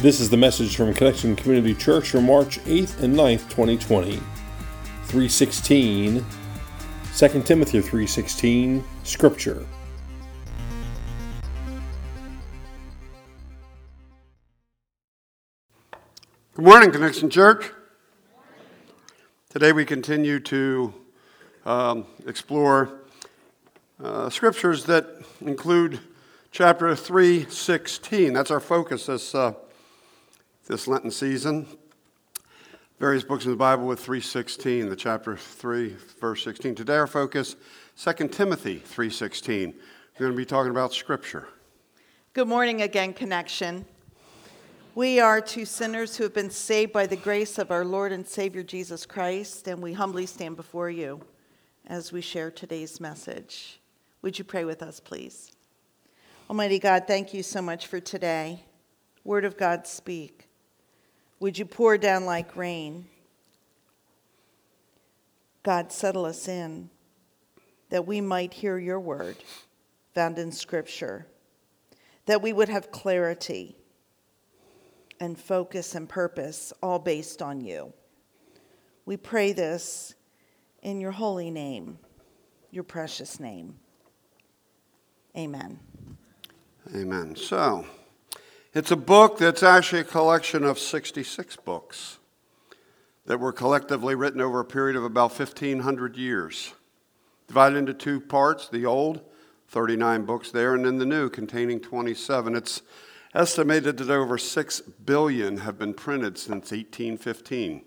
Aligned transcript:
This 0.00 0.20
is 0.20 0.30
the 0.30 0.36
message 0.36 0.76
from 0.76 0.94
Connection 0.94 1.34
Community 1.34 1.74
Church 1.74 2.10
for 2.10 2.20
March 2.20 2.60
8th 2.60 3.02
and 3.02 3.16
9th, 3.16 3.50
2020. 3.50 4.20
316, 5.06 6.24
2 7.16 7.42
Timothy 7.42 7.80
316, 7.80 8.84
Scripture. 9.02 9.66
Good 16.54 16.64
morning, 16.64 16.92
Connection 16.92 17.28
Church. 17.28 17.72
Today 19.50 19.72
we 19.72 19.84
continue 19.84 20.38
to 20.38 20.94
um, 21.66 22.06
explore 22.24 23.00
uh, 24.00 24.30
scriptures 24.30 24.84
that 24.84 25.08
include 25.40 25.98
chapter 26.52 26.94
316. 26.94 28.32
That's 28.32 28.52
our 28.52 28.60
focus 28.60 29.06
this, 29.06 29.34
uh, 29.34 29.54
this 30.68 30.86
Lenten 30.86 31.10
season. 31.10 31.66
Various 32.98 33.24
books 33.24 33.46
in 33.46 33.50
the 33.50 33.56
Bible 33.56 33.86
with 33.86 34.00
316, 34.00 34.90
the 34.90 34.96
chapter 34.96 35.34
3, 35.34 35.96
verse 36.20 36.44
16. 36.44 36.74
Today 36.74 36.96
our 36.96 37.06
focus, 37.06 37.56
2 37.96 38.28
Timothy 38.28 38.76
316. 38.76 39.72
We're 40.18 40.26
going 40.26 40.32
to 40.32 40.36
be 40.36 40.44
talking 40.44 40.70
about 40.70 40.92
scripture. 40.92 41.48
Good 42.34 42.48
morning 42.48 42.82
again, 42.82 43.14
Connection. 43.14 43.86
We 44.94 45.20
are 45.20 45.40
two 45.40 45.64
sinners 45.64 46.18
who 46.18 46.24
have 46.24 46.34
been 46.34 46.50
saved 46.50 46.92
by 46.92 47.06
the 47.06 47.16
grace 47.16 47.56
of 47.56 47.70
our 47.70 47.84
Lord 47.84 48.12
and 48.12 48.26
Savior 48.26 48.62
Jesus 48.62 49.06
Christ, 49.06 49.68
and 49.68 49.80
we 49.80 49.94
humbly 49.94 50.26
stand 50.26 50.56
before 50.56 50.90
you 50.90 51.22
as 51.86 52.12
we 52.12 52.20
share 52.20 52.50
today's 52.50 53.00
message. 53.00 53.80
Would 54.20 54.38
you 54.38 54.44
pray 54.44 54.66
with 54.66 54.82
us, 54.82 55.00
please? 55.00 55.50
Almighty 56.50 56.78
God, 56.78 57.04
thank 57.06 57.32
you 57.32 57.42
so 57.42 57.62
much 57.62 57.86
for 57.86 58.00
today. 58.00 58.64
Word 59.24 59.46
of 59.46 59.56
God, 59.56 59.86
speak. 59.86 60.47
Would 61.40 61.58
you 61.58 61.64
pour 61.64 61.96
down 61.98 62.24
like 62.24 62.56
rain? 62.56 63.06
God, 65.62 65.92
settle 65.92 66.24
us 66.24 66.48
in 66.48 66.90
that 67.90 68.06
we 68.06 68.20
might 68.20 68.54
hear 68.54 68.78
your 68.78 69.00
word 69.00 69.36
found 70.14 70.38
in 70.38 70.50
Scripture, 70.50 71.26
that 72.26 72.42
we 72.42 72.52
would 72.52 72.68
have 72.68 72.90
clarity 72.90 73.76
and 75.20 75.38
focus 75.38 75.94
and 75.94 76.08
purpose, 76.08 76.72
all 76.82 76.98
based 76.98 77.42
on 77.42 77.60
you. 77.60 77.92
We 79.06 79.16
pray 79.16 79.52
this 79.52 80.14
in 80.82 81.00
your 81.00 81.12
holy 81.12 81.50
name, 81.50 81.98
your 82.70 82.84
precious 82.84 83.40
name. 83.40 83.76
Amen. 85.36 85.78
Amen. 86.94 87.36
So, 87.36 87.84
it's 88.78 88.92
a 88.92 88.96
book 88.96 89.38
that's 89.38 89.64
actually 89.64 90.02
a 90.02 90.04
collection 90.04 90.62
of 90.62 90.78
66 90.78 91.56
books 91.56 92.18
that 93.26 93.40
were 93.40 93.52
collectively 93.52 94.14
written 94.14 94.40
over 94.40 94.60
a 94.60 94.64
period 94.64 94.94
of 94.94 95.02
about 95.02 95.36
1,500 95.36 96.16
years, 96.16 96.74
divided 97.48 97.76
into 97.76 97.92
two 97.92 98.20
parts 98.20 98.68
the 98.68 98.86
Old, 98.86 99.20
39 99.66 100.24
books 100.24 100.52
there, 100.52 100.76
and 100.76 100.84
then 100.84 100.98
the 100.98 101.04
New, 101.04 101.28
containing 101.28 101.80
27. 101.80 102.54
It's 102.54 102.82
estimated 103.34 103.96
that 103.96 104.10
over 104.10 104.38
6 104.38 104.80
billion 105.04 105.56
have 105.56 105.76
been 105.76 105.92
printed 105.92 106.38
since 106.38 106.70
1815. 106.70 107.82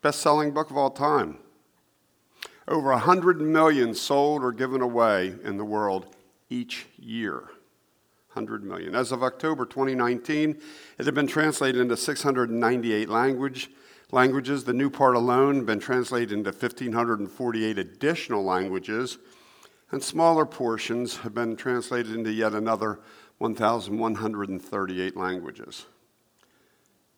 Best 0.00 0.20
selling 0.20 0.52
book 0.52 0.70
of 0.70 0.76
all 0.76 0.90
time. 0.90 1.38
Over 2.68 2.90
100 2.90 3.40
million 3.40 3.94
sold 3.94 4.44
or 4.44 4.52
given 4.52 4.80
away 4.80 5.34
in 5.42 5.56
the 5.56 5.64
world 5.64 6.14
each 6.48 6.86
year. 6.96 7.48
100 8.32 8.62
million. 8.62 8.94
As 8.94 9.10
of 9.10 9.22
October 9.22 9.64
2019, 9.64 10.60
it 10.98 11.06
had 11.06 11.14
been 11.14 11.26
translated 11.26 11.80
into 11.80 11.96
698 11.96 13.08
language, 13.08 13.70
languages. 14.12 14.64
The 14.64 14.72
new 14.74 14.90
part 14.90 15.16
alone 15.16 15.64
been 15.64 15.80
translated 15.80 16.32
into 16.32 16.50
1,548 16.50 17.78
additional 17.78 18.44
languages, 18.44 19.18
and 19.90 20.02
smaller 20.02 20.44
portions 20.44 21.18
have 21.18 21.34
been 21.34 21.56
translated 21.56 22.14
into 22.14 22.30
yet 22.30 22.52
another 22.52 23.00
1,138 23.38 25.16
languages. 25.16 25.86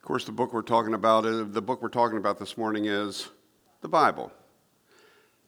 Of 0.01 0.07
course, 0.07 0.25
the 0.25 0.33
book 0.33 0.53
we're 0.53 0.63
talking 0.63 0.95
about, 0.95 1.27
uh, 1.27 1.45
the 1.45 1.61
book 1.61 1.83
we're 1.83 1.89
talking 1.89 2.19
about 2.19 2.39
this 2.39 2.57
morning 2.57 2.87
is 2.87 3.29
the 3.81 3.89
Bible, 3.89 4.33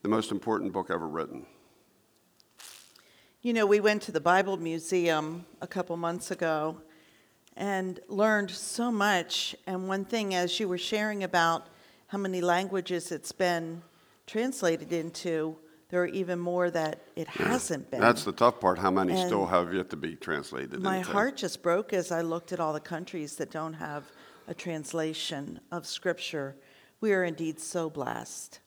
the 0.03 0.09
most 0.09 0.31
important 0.31 0.73
book 0.73 0.91
ever 0.91 1.07
written. 1.07 1.47
You 3.45 3.53
know, 3.53 3.67
we 3.67 3.81
went 3.81 4.03
to 4.03 4.13
the 4.13 4.21
Bible 4.21 4.57
Museum 4.57 5.45
a 5.61 5.67
couple 5.67 5.97
months 5.97 6.31
ago 6.31 6.77
and 7.57 7.99
learned 8.07 8.53
so 8.53 8.93
much. 8.93 9.57
And 9.67 9.89
one 9.89 10.05
thing, 10.05 10.33
as 10.37 10.61
you 10.61 10.69
were 10.69 10.79
sharing 10.79 11.25
about 11.25 11.67
how 12.07 12.19
many 12.19 12.41
languages 12.41 13.11
it's 13.11 13.33
been 13.33 13.83
translated 14.29 14.93
into, 14.93 15.57
there 15.89 16.01
are 16.01 16.07
even 16.07 16.39
more 16.39 16.71
that 16.71 17.03
it 17.17 17.27
hasn't 17.27 17.91
been. 17.91 18.01
That's 18.01 18.23
the 18.23 18.31
tough 18.31 18.61
part. 18.61 18.79
How 18.79 18.93
many 18.93 19.15
And 19.15 19.27
still 19.27 19.47
have 19.47 19.75
yet 19.75 19.91
to 19.91 19.97
be 19.97 20.15
translated? 20.15 20.81
My 20.81 20.99
into? 20.99 21.11
heart 21.11 21.37
just 21.37 21.65
broke 21.65 21.93
as 21.93 22.13
I 22.13 22.21
looked 22.21 22.53
at 22.53 22.61
all 22.61 22.73
the 22.73 22.79
countries 22.79 23.35
that 23.39 23.51
don't 23.51 23.75
have 23.75 24.05
a 24.47 24.55
translation 24.55 25.59
of 25.73 25.85
Scripture. 25.85 26.55
We 27.01 27.13
are 27.13 27.25
indeed 27.25 27.59
so 27.59 27.91
blessed. 27.91 28.61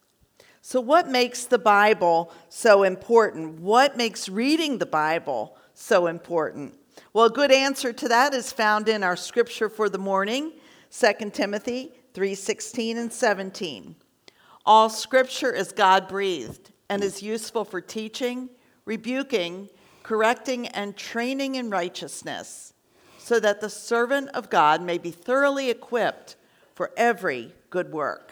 So, 0.67 0.81
what 0.81 1.07
makes 1.07 1.45
the 1.45 1.59
Bible 1.59 2.31
so 2.49 2.81
important? 2.81 3.59
What 3.59 3.97
makes 3.97 4.27
reading 4.27 4.79
the 4.79 4.87
Bible 4.87 5.55
so 5.75 6.07
important? 6.07 6.73
Well, 7.13 7.25
a 7.25 7.29
good 7.29 7.51
answer 7.51 7.93
to 7.93 8.07
that 8.07 8.33
is 8.33 8.51
found 8.51 8.89
in 8.89 9.03
our 9.03 9.15
scripture 9.15 9.69
for 9.69 9.89
the 9.89 9.99
morning, 9.99 10.53
2 10.89 11.35
Timothy 11.35 11.93
3:16 12.15 12.97
and 12.97 13.13
17. 13.13 13.95
All 14.65 14.89
scripture 14.89 15.51
is 15.51 15.71
God-breathed 15.71 16.71
and 16.89 17.03
is 17.03 17.21
useful 17.21 17.63
for 17.63 17.79
teaching, 17.79 18.49
rebuking, 18.85 19.69
correcting, 20.01 20.67
and 20.69 20.97
training 20.97 21.53
in 21.53 21.69
righteousness, 21.69 22.73
so 23.19 23.39
that 23.39 23.61
the 23.61 23.69
servant 23.69 24.29
of 24.29 24.49
God 24.49 24.81
may 24.81 24.97
be 24.97 25.11
thoroughly 25.11 25.69
equipped 25.69 26.37
for 26.73 26.89
every 26.97 27.53
good 27.69 27.91
work. 27.91 28.31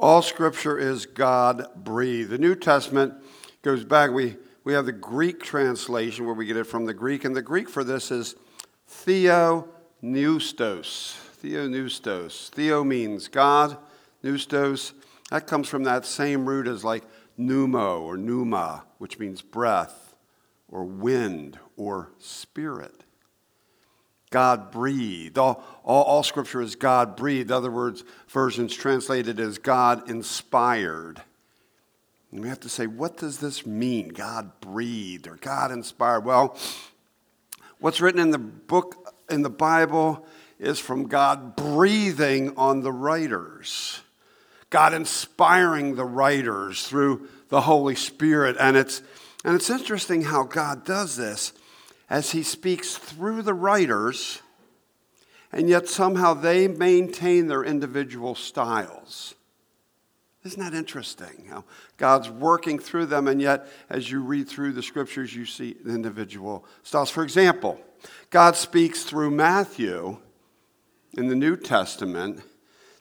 All 0.00 0.22
scripture 0.22 0.78
is 0.78 1.06
God 1.06 1.66
breathed. 1.74 2.30
The 2.30 2.38
New 2.38 2.54
Testament 2.54 3.14
goes 3.62 3.82
back. 3.82 4.12
We, 4.12 4.36
we 4.62 4.72
have 4.74 4.86
the 4.86 4.92
Greek 4.92 5.42
translation 5.42 6.24
where 6.24 6.36
we 6.36 6.46
get 6.46 6.56
it 6.56 6.68
from 6.68 6.84
the 6.84 6.94
Greek, 6.94 7.24
and 7.24 7.34
the 7.34 7.42
Greek 7.42 7.68
for 7.68 7.82
this 7.82 8.12
is 8.12 8.36
theopneustos. 8.88 9.66
Theopneustos. 11.42 12.48
Theo 12.50 12.84
means 12.84 13.26
God, 13.26 13.76
neustos. 14.22 14.92
That 15.30 15.48
comes 15.48 15.68
from 15.68 15.82
that 15.82 16.06
same 16.06 16.48
root 16.48 16.68
as 16.68 16.84
like 16.84 17.02
pneumo 17.36 18.00
or 18.00 18.16
pneuma, 18.16 18.84
which 18.98 19.18
means 19.18 19.42
breath 19.42 20.14
or 20.68 20.84
wind 20.84 21.58
or 21.76 22.12
spirit. 22.18 22.97
God 24.30 24.70
breathed. 24.70 25.38
All, 25.38 25.64
all, 25.84 26.04
all, 26.04 26.22
scripture 26.22 26.60
is 26.60 26.76
God 26.76 27.16
breathed. 27.16 27.50
Other 27.50 27.70
words, 27.70 28.04
versions 28.28 28.74
translated 28.74 29.40
as 29.40 29.58
God 29.58 30.10
inspired. 30.10 31.22
And 32.30 32.40
we 32.40 32.48
have 32.48 32.60
to 32.60 32.68
say, 32.68 32.86
what 32.86 33.16
does 33.16 33.38
this 33.38 33.64
mean? 33.64 34.08
God 34.08 34.60
breathed 34.60 35.26
or 35.26 35.36
God 35.36 35.70
inspired? 35.70 36.24
Well, 36.24 36.56
what's 37.78 38.00
written 38.00 38.20
in 38.20 38.30
the 38.30 38.38
book, 38.38 39.14
in 39.30 39.42
the 39.42 39.50
Bible, 39.50 40.26
is 40.58 40.78
from 40.78 41.06
God 41.06 41.56
breathing 41.56 42.54
on 42.56 42.82
the 42.82 42.92
writers, 42.92 44.00
God 44.70 44.92
inspiring 44.92 45.94
the 45.94 46.04
writers 46.04 46.86
through 46.86 47.28
the 47.48 47.62
Holy 47.62 47.94
Spirit. 47.94 48.56
And 48.60 48.76
it's, 48.76 49.00
and 49.44 49.54
it's 49.54 49.70
interesting 49.70 50.22
how 50.22 50.42
God 50.42 50.84
does 50.84 51.16
this 51.16 51.52
as 52.10 52.32
he 52.32 52.42
speaks 52.42 52.96
through 52.96 53.42
the 53.42 53.54
writers, 53.54 54.42
and 55.52 55.68
yet 55.68 55.88
somehow 55.88 56.34
they 56.34 56.68
maintain 56.68 57.46
their 57.46 57.64
individual 57.64 58.34
styles. 58.34 59.34
Isn't 60.44 60.62
that 60.62 60.74
interesting? 60.74 61.46
How 61.50 61.64
God's 61.96 62.30
working 62.30 62.78
through 62.78 63.06
them, 63.06 63.28
and 63.28 63.40
yet 63.40 63.66
as 63.90 64.10
you 64.10 64.20
read 64.20 64.48
through 64.48 64.72
the 64.72 64.82
scriptures, 64.82 65.34
you 65.34 65.44
see 65.44 65.76
individual 65.84 66.64
styles. 66.82 67.10
For 67.10 67.22
example, 67.22 67.78
God 68.30 68.56
speaks 68.56 69.02
through 69.04 69.30
Matthew 69.30 70.18
in 71.16 71.28
the 71.28 71.34
New 71.34 71.56
Testament, 71.56 72.42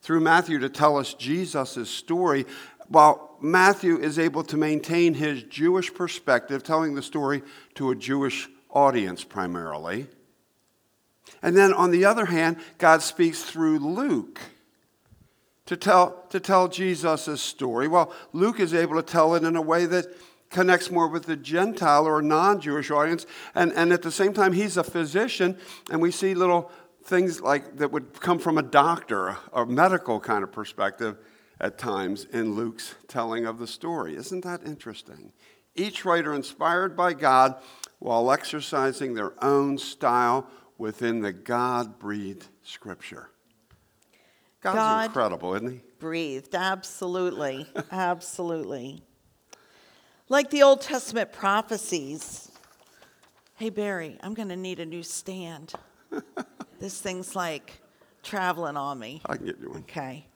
through 0.01 0.21
Matthew 0.21 0.59
to 0.59 0.69
tell 0.69 0.97
us 0.97 1.13
Jesus' 1.13 1.89
story, 1.89 2.45
while 2.87 3.37
Matthew 3.39 3.97
is 3.97 4.17
able 4.17 4.43
to 4.43 4.57
maintain 4.57 5.13
his 5.13 5.43
Jewish 5.43 5.93
perspective, 5.93 6.63
telling 6.63 6.95
the 6.95 7.03
story 7.03 7.43
to 7.75 7.91
a 7.91 7.95
Jewish 7.95 8.49
audience 8.69 9.23
primarily. 9.23 10.07
And 11.41 11.55
then 11.55 11.73
on 11.73 11.91
the 11.91 12.05
other 12.05 12.25
hand, 12.25 12.57
God 12.77 13.01
speaks 13.01 13.43
through 13.43 13.79
Luke 13.79 14.39
to 15.65 15.77
tell, 15.77 16.23
to 16.29 16.39
tell 16.39 16.67
Jesus' 16.67 17.41
story. 17.41 17.87
Well, 17.87 18.13
Luke 18.33 18.59
is 18.59 18.73
able 18.73 18.95
to 18.95 19.03
tell 19.03 19.35
it 19.35 19.43
in 19.43 19.55
a 19.55 19.61
way 19.61 19.85
that 19.85 20.05
connects 20.49 20.89
more 20.89 21.07
with 21.07 21.25
the 21.25 21.35
Gentile 21.35 22.05
or 22.05 22.21
non 22.21 22.59
Jewish 22.61 22.89
audience. 22.89 23.25
And, 23.53 23.71
and 23.73 23.91
at 23.91 24.01
the 24.01 24.11
same 24.11 24.33
time, 24.33 24.53
he's 24.53 24.77
a 24.77 24.83
physician, 24.83 25.57
and 25.91 26.01
we 26.01 26.11
see 26.11 26.33
little 26.33 26.71
things 27.03 27.41
like 27.41 27.77
that 27.77 27.91
would 27.91 28.19
come 28.19 28.39
from 28.39 28.57
a 28.57 28.63
doctor, 28.63 29.37
a 29.53 29.65
medical 29.65 30.19
kind 30.19 30.43
of 30.43 30.51
perspective 30.51 31.17
at 31.59 31.77
times 31.77 32.25
in 32.25 32.55
Luke's 32.55 32.95
telling 33.07 33.45
of 33.45 33.59
the 33.59 33.67
story. 33.67 34.15
Isn't 34.15 34.43
that 34.43 34.65
interesting? 34.65 35.31
Each 35.75 36.05
writer 36.05 36.33
inspired 36.33 36.95
by 36.95 37.13
God 37.13 37.55
while 37.99 38.31
exercising 38.31 39.13
their 39.13 39.33
own 39.43 39.77
style 39.77 40.47
within 40.77 41.21
the 41.21 41.33
God 41.33 41.99
breathed 41.99 42.47
scripture. 42.63 43.29
God's 44.61 44.75
God- 44.75 45.05
incredible, 45.05 45.55
isn't 45.55 45.71
he? 45.71 45.81
breathed. 45.99 46.55
Absolutely. 46.55 47.67
Absolutely. 47.91 49.01
Like 50.29 50.49
the 50.49 50.63
Old 50.63 50.81
Testament 50.81 51.31
prophecies. 51.31 52.51
Hey, 53.55 53.69
Barry, 53.69 54.17
I'm 54.21 54.33
going 54.33 54.49
to 54.49 54.55
need 54.55 54.79
a 54.79 54.85
new 54.85 55.03
stand. 55.03 55.73
this 56.79 56.99
thing's 56.99 57.35
like 57.35 57.81
traveling 58.23 58.77
on 58.77 58.99
me. 58.99 59.21
I 59.25 59.37
can 59.37 59.45
get 59.45 59.59
you 59.59 59.69
one. 59.69 59.79
Okay. 59.79 60.27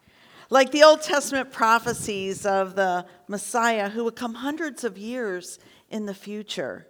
Like 0.50 0.72
the 0.72 0.84
Old 0.84 1.02
Testament 1.02 1.52
prophecies 1.52 2.46
of 2.46 2.76
the 2.76 3.06
Messiah 3.28 3.90
who 3.90 4.04
would 4.06 4.16
come 4.16 4.34
hundreds 4.34 4.84
of 4.84 4.98
years 4.98 5.60
in 5.90 6.06
the 6.06 6.14
future. 6.14 6.88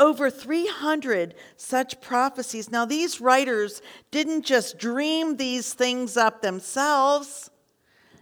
Over 0.00 0.30
300 0.30 1.34
such 1.58 2.00
prophecies. 2.00 2.70
Now, 2.70 2.86
these 2.86 3.20
writers 3.20 3.82
didn't 4.10 4.46
just 4.46 4.78
dream 4.78 5.36
these 5.36 5.74
things 5.74 6.16
up 6.16 6.40
themselves. 6.40 7.50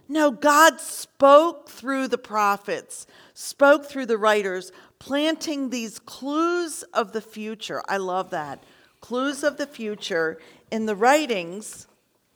No, 0.09 0.29
God 0.29 0.81
spoke 0.81 1.69
through 1.69 2.09
the 2.09 2.17
prophets, 2.17 3.07
spoke 3.33 3.85
through 3.85 4.07
the 4.07 4.17
writers, 4.17 4.73
planting 4.99 5.69
these 5.69 5.99
clues 5.99 6.83
of 6.93 7.13
the 7.13 7.21
future. 7.21 7.81
I 7.87 7.95
love 7.95 8.29
that. 8.31 8.61
Clues 8.99 9.41
of 9.41 9.55
the 9.55 9.67
future 9.67 10.37
in 10.69 10.85
the 10.85 10.97
writings 10.97 11.87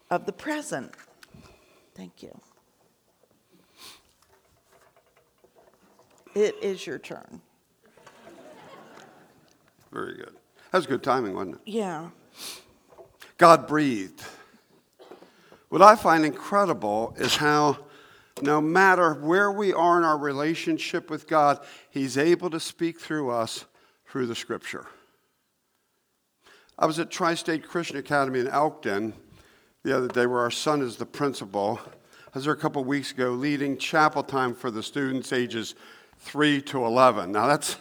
of 0.09 0.25
the 0.25 0.31
present. 0.31 0.93
Thank 1.95 2.23
you. 2.23 2.39
It 6.33 6.55
is 6.61 6.87
your 6.87 6.97
turn. 6.97 7.41
Very 9.93 10.15
good. 10.15 10.33
That 10.71 10.79
was 10.79 10.87
good 10.87 11.03
timing, 11.03 11.35
wasn't 11.35 11.55
it? 11.55 11.61
Yeah. 11.65 12.09
God 13.37 13.67
breathed. 13.67 14.23
What 15.69 15.83
I 15.83 15.95
find 15.95 16.25
incredible 16.25 17.15
is 17.17 17.35
how, 17.35 17.77
no 18.41 18.59
matter 18.59 19.13
where 19.13 19.51
we 19.51 19.71
are 19.71 19.99
in 19.99 20.03
our 20.03 20.17
relationship 20.17 21.09
with 21.09 21.27
God, 21.27 21.59
He's 21.91 22.17
able 22.17 22.49
to 22.49 22.59
speak 22.59 22.99
through 22.99 23.29
us 23.29 23.65
through 24.07 24.25
the 24.25 24.35
Scripture. 24.35 24.87
I 26.77 26.87
was 26.87 26.97
at 26.97 27.11
Tri 27.11 27.35
State 27.35 27.67
Christian 27.67 27.97
Academy 27.97 28.39
in 28.39 28.47
Elkton 28.47 29.13
the 29.83 29.95
other 29.95 30.07
day, 30.07 30.25
where 30.25 30.39
our 30.39 30.51
son 30.51 30.81
is 30.81 30.95
the 30.95 31.05
principal. 31.05 31.79
I 32.27 32.29
was 32.33 32.45
there 32.45 32.53
a 32.53 32.57
couple 32.57 32.81
of 32.81 32.87
weeks 32.87 33.11
ago 33.11 33.31
leading 33.31 33.77
chapel 33.77 34.23
time 34.23 34.55
for 34.55 34.71
the 34.71 34.81
students 34.81 35.31
ages 35.31 35.75
3 36.19 36.61
to 36.63 36.83
11. 36.83 37.31
Now, 37.31 37.45
that's, 37.45 37.75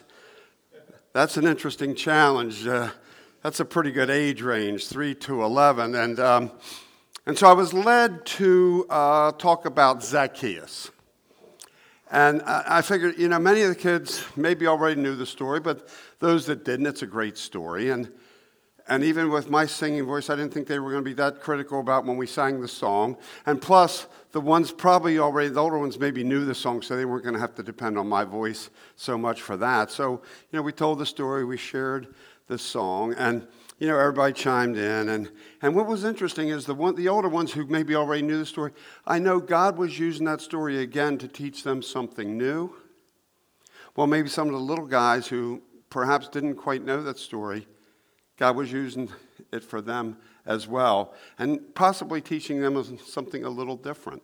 that's 1.12 1.36
an 1.36 1.46
interesting 1.46 1.94
challenge. 1.94 2.66
Uh, 2.66 2.88
that's 3.42 3.60
a 3.60 3.64
pretty 3.64 3.90
good 3.90 4.08
age 4.08 4.40
range, 4.40 4.86
3 4.86 5.14
to 5.16 5.42
11. 5.42 5.94
And, 5.94 6.18
um, 6.18 6.50
and 7.26 7.36
so 7.36 7.48
I 7.48 7.52
was 7.52 7.74
led 7.74 8.24
to 8.26 8.86
uh, 8.88 9.32
talk 9.32 9.66
about 9.66 10.02
Zacchaeus. 10.02 10.90
And 12.10 12.42
I 12.42 12.82
figured, 12.82 13.18
you 13.18 13.28
know, 13.28 13.38
many 13.38 13.62
of 13.62 13.70
the 13.70 13.74
kids 13.74 14.22
maybe 14.36 14.66
already 14.66 15.00
knew 15.00 15.16
the 15.16 15.24
story, 15.24 15.60
but 15.60 15.88
those 16.18 16.44
that 16.46 16.62
didn't, 16.62 16.86
it's 16.86 17.00
a 17.00 17.06
great 17.06 17.38
story. 17.38 17.88
And, 17.88 18.12
and 18.86 19.02
even 19.02 19.30
with 19.30 19.48
my 19.48 19.64
singing 19.64 20.04
voice, 20.04 20.28
I 20.28 20.36
didn't 20.36 20.52
think 20.52 20.66
they 20.66 20.78
were 20.78 20.90
going 20.90 21.02
to 21.02 21.10
be 21.10 21.14
that 21.14 21.40
critical 21.40 21.80
about 21.80 22.04
when 22.04 22.18
we 22.18 22.26
sang 22.26 22.60
the 22.60 22.68
song. 22.68 23.16
And 23.46 23.62
plus, 23.62 24.06
the 24.32 24.40
ones 24.40 24.72
probably 24.72 25.18
already, 25.18 25.50
the 25.50 25.60
older 25.60 25.78
ones 25.78 25.98
maybe 25.98 26.24
knew 26.24 26.44
the 26.44 26.54
song, 26.54 26.80
so 26.82 26.96
they 26.96 27.04
weren't 27.04 27.22
going 27.22 27.34
to 27.34 27.40
have 27.40 27.54
to 27.54 27.62
depend 27.62 27.98
on 27.98 28.08
my 28.08 28.24
voice 28.24 28.70
so 28.96 29.16
much 29.18 29.42
for 29.42 29.56
that. 29.58 29.90
So, 29.90 30.22
you 30.50 30.58
know, 30.58 30.62
we 30.62 30.72
told 30.72 30.98
the 30.98 31.06
story, 31.06 31.44
we 31.44 31.58
shared 31.58 32.14
the 32.48 32.56
song, 32.58 33.14
and, 33.14 33.46
you 33.78 33.88
know, 33.88 33.98
everybody 33.98 34.32
chimed 34.32 34.78
in. 34.78 35.10
And, 35.10 35.30
and 35.60 35.76
what 35.76 35.86
was 35.86 36.04
interesting 36.04 36.48
is 36.48 36.64
the, 36.64 36.74
one, 36.74 36.94
the 36.94 37.08
older 37.08 37.28
ones 37.28 37.52
who 37.52 37.66
maybe 37.66 37.94
already 37.94 38.22
knew 38.22 38.38
the 38.38 38.46
story, 38.46 38.72
I 39.06 39.18
know 39.18 39.38
God 39.38 39.76
was 39.76 39.98
using 39.98 40.24
that 40.24 40.40
story 40.40 40.80
again 40.80 41.18
to 41.18 41.28
teach 41.28 41.62
them 41.62 41.82
something 41.82 42.36
new. 42.38 42.74
Well, 43.96 44.06
maybe 44.06 44.30
some 44.30 44.48
of 44.48 44.54
the 44.54 44.60
little 44.60 44.86
guys 44.86 45.26
who 45.26 45.62
perhaps 45.90 46.28
didn't 46.28 46.54
quite 46.54 46.82
know 46.82 47.02
that 47.02 47.18
story, 47.18 47.66
God 48.42 48.56
was 48.56 48.72
using 48.72 49.08
it 49.52 49.62
for 49.62 49.80
them 49.80 50.16
as 50.46 50.66
well, 50.66 51.14
and 51.38 51.60
possibly 51.76 52.20
teaching 52.20 52.60
them 52.60 52.98
something 52.98 53.44
a 53.44 53.48
little 53.48 53.76
different 53.76 54.20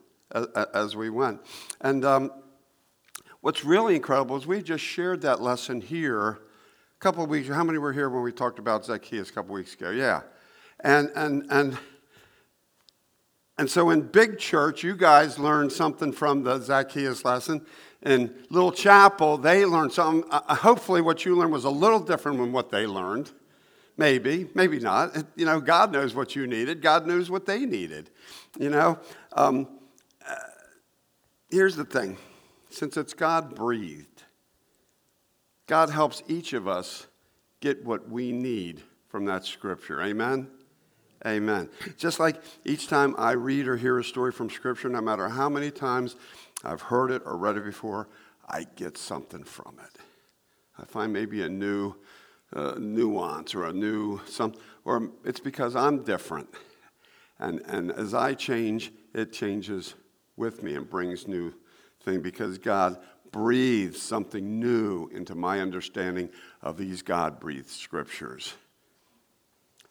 as, 0.75 0.97
we 0.97 1.09
went. 1.09 1.41
And 1.82 2.05
um, 2.05 2.32
what's 3.43 3.65
really 3.65 3.94
incredible 3.94 4.37
is 4.37 4.44
we 4.44 4.61
just 4.61 4.82
shared 4.82 5.20
that 5.20 5.41
lesson 5.41 5.81
here 5.81 6.31
a 6.31 6.38
couple 6.99 7.23
of 7.23 7.31
weeks. 7.31 7.47
Ago. 7.47 7.55
How 7.55 7.62
many 7.62 7.79
were 7.79 7.93
here 7.93 8.11
when 8.11 8.25
we 8.25 8.32
talked 8.32 8.59
about 8.59 8.85
Zacchaeus 8.85 9.31
a 9.31 9.32
couple 9.32 9.55
of 9.55 9.61
weeks 9.61 9.75
ago? 9.75 9.91
Yeah, 9.91 10.23
and 10.81 11.12
and 11.15 11.47
and. 11.50 11.79
And 13.56 13.69
so 13.69 13.91
in 13.91 14.03
big 14.03 14.38
church, 14.38 14.85
you 14.85 14.94
guys 14.94 15.37
learned 15.37 15.73
something 15.73 16.12
from 16.12 16.44
the 16.44 16.61
Zacchaeus 16.61 17.25
lesson. 17.25 17.67
In 18.03 18.32
little 18.50 18.70
chapel, 18.70 19.37
they 19.37 19.65
learned 19.65 19.93
something. 19.93 20.29
Uh, 20.31 20.55
hopefully, 20.55 21.00
what 21.00 21.25
you 21.25 21.37
learned 21.37 21.53
was 21.53 21.65
a 21.65 21.70
little 21.70 21.99
different 21.99 22.38
than 22.38 22.53
what 22.53 22.70
they 22.70 22.87
learned. 22.87 23.32
Maybe, 23.99 24.49
maybe 24.55 24.79
not. 24.79 25.15
You 25.37 25.45
know, 25.45 25.61
God 25.61 25.93
knows 25.93 26.15
what 26.15 26.37
you 26.37 26.47
needed. 26.47 26.81
God 26.81 27.06
knows 27.06 27.31
what 27.31 27.47
they 27.47 27.67
needed. 27.67 28.11
You 28.59 28.71
know, 28.71 28.99
um, 29.33 29.69
uh, 30.27 30.37
here's 31.50 31.75
the 31.75 31.85
thing: 31.85 32.17
since 32.71 32.97
it's 32.97 33.12
God 33.12 33.56
breathed, 33.56 34.23
God 35.67 35.91
helps 35.91 36.23
each 36.29 36.53
of 36.53 36.69
us 36.69 37.09
get 37.61 37.85
what 37.85 38.09
we 38.09 38.31
need 38.31 38.83
from 39.09 39.25
that 39.25 39.45
scripture. 39.45 40.01
Amen. 40.01 40.49
Amen. 41.27 41.69
Just 41.97 42.21
like 42.21 42.37
each 42.65 42.87
time 42.87 43.17
I 43.19 43.33
read 43.33 43.67
or 43.67 43.77
hear 43.77 43.99
a 43.99 44.05
story 44.05 44.31
from 44.31 44.49
Scripture, 44.49 44.89
no 44.89 45.01
matter 45.01 45.29
how 45.29 45.49
many 45.49 45.73
times 45.73 46.15
I've 46.62 46.81
heard 46.81 47.11
it 47.11 47.23
or 47.27 47.37
read 47.37 47.56
it 47.56 47.65
before, 47.65 48.06
I 48.49 48.67
get 48.77 48.97
something 48.97 49.43
from 49.43 49.75
it. 49.85 50.01
I 50.79 50.85
find 50.85 51.12
maybe 51.12 51.43
a 51.43 51.49
new 51.49 51.97
nuance 52.55 53.55
or 53.55 53.65
a 53.65 53.73
new 53.73 54.21
some, 54.27 54.55
or 54.85 55.11
it's 55.25 55.41
because 55.41 55.77
I'm 55.77 56.03
different, 56.03 56.49
and 57.39 57.61
and 57.67 57.91
as 57.93 58.15
I 58.15 58.35
change, 58.35 58.93
it 59.15 59.32
changes 59.32 59.94
with 60.37 60.63
me 60.63 60.75
and 60.75 60.89
brings 60.89 61.27
new 61.27 61.53
thing 62.05 62.20
because 62.20 62.58
God 62.58 62.99
breathes 63.31 64.01
something 64.01 64.58
new 64.58 65.08
into 65.13 65.34
my 65.34 65.61
understanding 65.61 66.31
of 66.63 66.77
these 66.77 67.03
God 67.03 67.39
breathed 67.41 67.69
scriptures. 67.69 68.55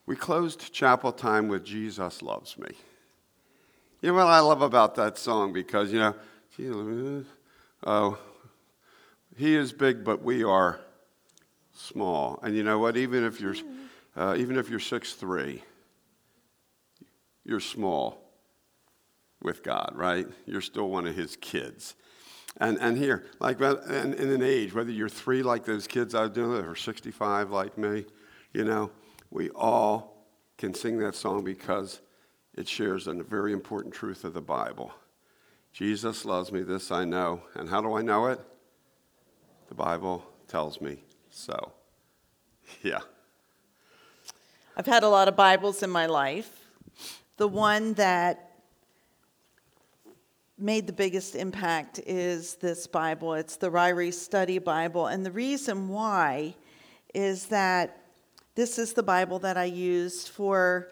We 0.05 0.15
closed 0.15 0.71
chapel 0.73 1.11
time 1.11 1.47
with 1.49 1.65
Jesus 1.65 2.21
Loves 2.21 2.57
Me. 2.57 2.69
You 4.01 4.09
know 4.09 4.15
what 4.15 4.27
I 4.27 4.39
love 4.39 4.61
about 4.61 4.95
that 4.95 5.17
song? 5.17 5.53
Because, 5.53 5.91
you 5.91 5.99
know, 5.99 7.25
oh, 7.85 8.17
he 9.35 9.55
is 9.55 9.73
big, 9.73 10.03
but 10.03 10.23
we 10.23 10.43
are 10.43 10.79
small. 11.77 12.39
And 12.41 12.55
you 12.55 12.63
know 12.63 12.79
what? 12.79 12.97
Even 12.97 13.23
if 13.23 13.39
you're, 13.39 13.55
uh, 14.15 14.35
even 14.37 14.57
if 14.57 14.69
you're 14.69 14.79
6'3", 14.79 15.61
you're 17.45 17.59
small 17.59 18.21
with 19.41 19.63
God, 19.63 19.93
right? 19.95 20.27
You're 20.45 20.61
still 20.61 20.89
one 20.89 21.07
of 21.07 21.15
his 21.15 21.35
kids. 21.37 21.95
And, 22.59 22.77
and 22.81 22.97
here, 22.97 23.25
like 23.39 23.61
in, 23.61 24.13
in 24.15 24.31
an 24.31 24.41
age, 24.41 24.73
whether 24.73 24.91
you're 24.91 25.09
three 25.09 25.43
like 25.43 25.63
those 25.63 25.85
kids 25.85 26.15
I 26.15 26.23
was 26.23 26.31
doing, 26.31 26.65
or 26.65 26.75
65 26.75 27.51
like 27.51 27.77
me, 27.77 28.05
you 28.51 28.63
know, 28.63 28.91
we 29.29 29.49
all 29.51 30.25
can 30.57 30.73
sing 30.73 30.97
that 30.99 31.13
song 31.13 31.43
because 31.43 32.01
it 32.55 32.67
shares 32.67 33.05
a 33.05 33.13
very 33.13 33.53
important 33.53 33.93
truth 33.93 34.23
of 34.23 34.33
the 34.33 34.41
Bible. 34.41 34.91
Jesus 35.71 36.25
loves 36.25 36.51
me, 36.51 36.63
this 36.63 36.91
I 36.91 37.05
know. 37.05 37.43
And 37.53 37.69
how 37.69 37.81
do 37.81 37.93
I 37.93 38.01
know 38.01 38.25
it? 38.27 38.39
The 39.69 39.75
Bible 39.75 40.25
tells 40.47 40.81
me 40.81 41.03
so. 41.37 41.71
Yeah. 42.81 42.99
I've 44.75 44.85
had 44.85 45.03
a 45.03 45.09
lot 45.09 45.27
of 45.27 45.35
Bibles 45.35 45.83
in 45.83 45.89
my 45.89 46.07
life. 46.07 46.65
The 47.37 47.47
one 47.47 47.93
that 47.93 48.51
made 50.57 50.87
the 50.87 50.93
biggest 50.93 51.35
impact 51.35 51.99
is 52.05 52.55
this 52.55 52.87
Bible. 52.87 53.35
It's 53.35 53.57
the 53.57 53.69
Ryrie 53.69 54.13
Study 54.13 54.57
Bible. 54.57 55.07
And 55.07 55.25
the 55.25 55.31
reason 55.31 55.89
why 55.89 56.55
is 57.13 57.45
that 57.47 58.01
this 58.55 58.79
is 58.79 58.93
the 58.93 59.03
Bible 59.03 59.37
that 59.39 59.57
I 59.57 59.65
used 59.65 60.29
for 60.29 60.89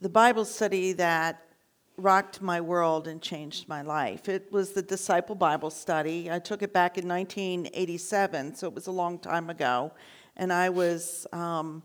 the 0.00 0.08
Bible 0.08 0.44
study 0.44 0.92
that 0.92 1.42
rocked 1.96 2.42
my 2.42 2.60
world 2.60 3.08
and 3.08 3.22
changed 3.22 3.68
my 3.68 3.82
life. 3.82 4.28
It 4.28 4.52
was 4.52 4.72
the 4.72 4.82
Disciple 4.82 5.34
Bible 5.34 5.70
Study. 5.70 6.30
I 6.30 6.38
took 6.38 6.62
it 6.62 6.72
back 6.72 6.98
in 6.98 7.08
1987, 7.08 8.54
so 8.54 8.68
it 8.68 8.74
was 8.74 8.86
a 8.86 8.92
long 8.92 9.18
time 9.18 9.48
ago. 9.48 9.92
And 10.36 10.52
I 10.52 10.68
was 10.68 11.26
um, 11.32 11.82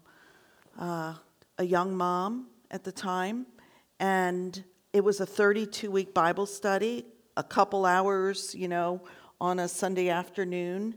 uh, 0.77 1.13
a 1.57 1.63
young 1.63 1.95
mom 1.95 2.47
at 2.71 2.83
the 2.83 2.91
time, 2.91 3.45
and 3.99 4.61
it 4.91 5.03
was 5.03 5.21
a 5.21 5.25
32 5.25 5.89
week 5.89 6.13
Bible 6.13 6.45
study, 6.45 7.05
a 7.37 7.43
couple 7.43 7.85
hours, 7.85 8.53
you 8.53 8.67
know, 8.67 9.01
on 9.39 9.59
a 9.59 9.67
Sunday 9.67 10.09
afternoon. 10.09 10.95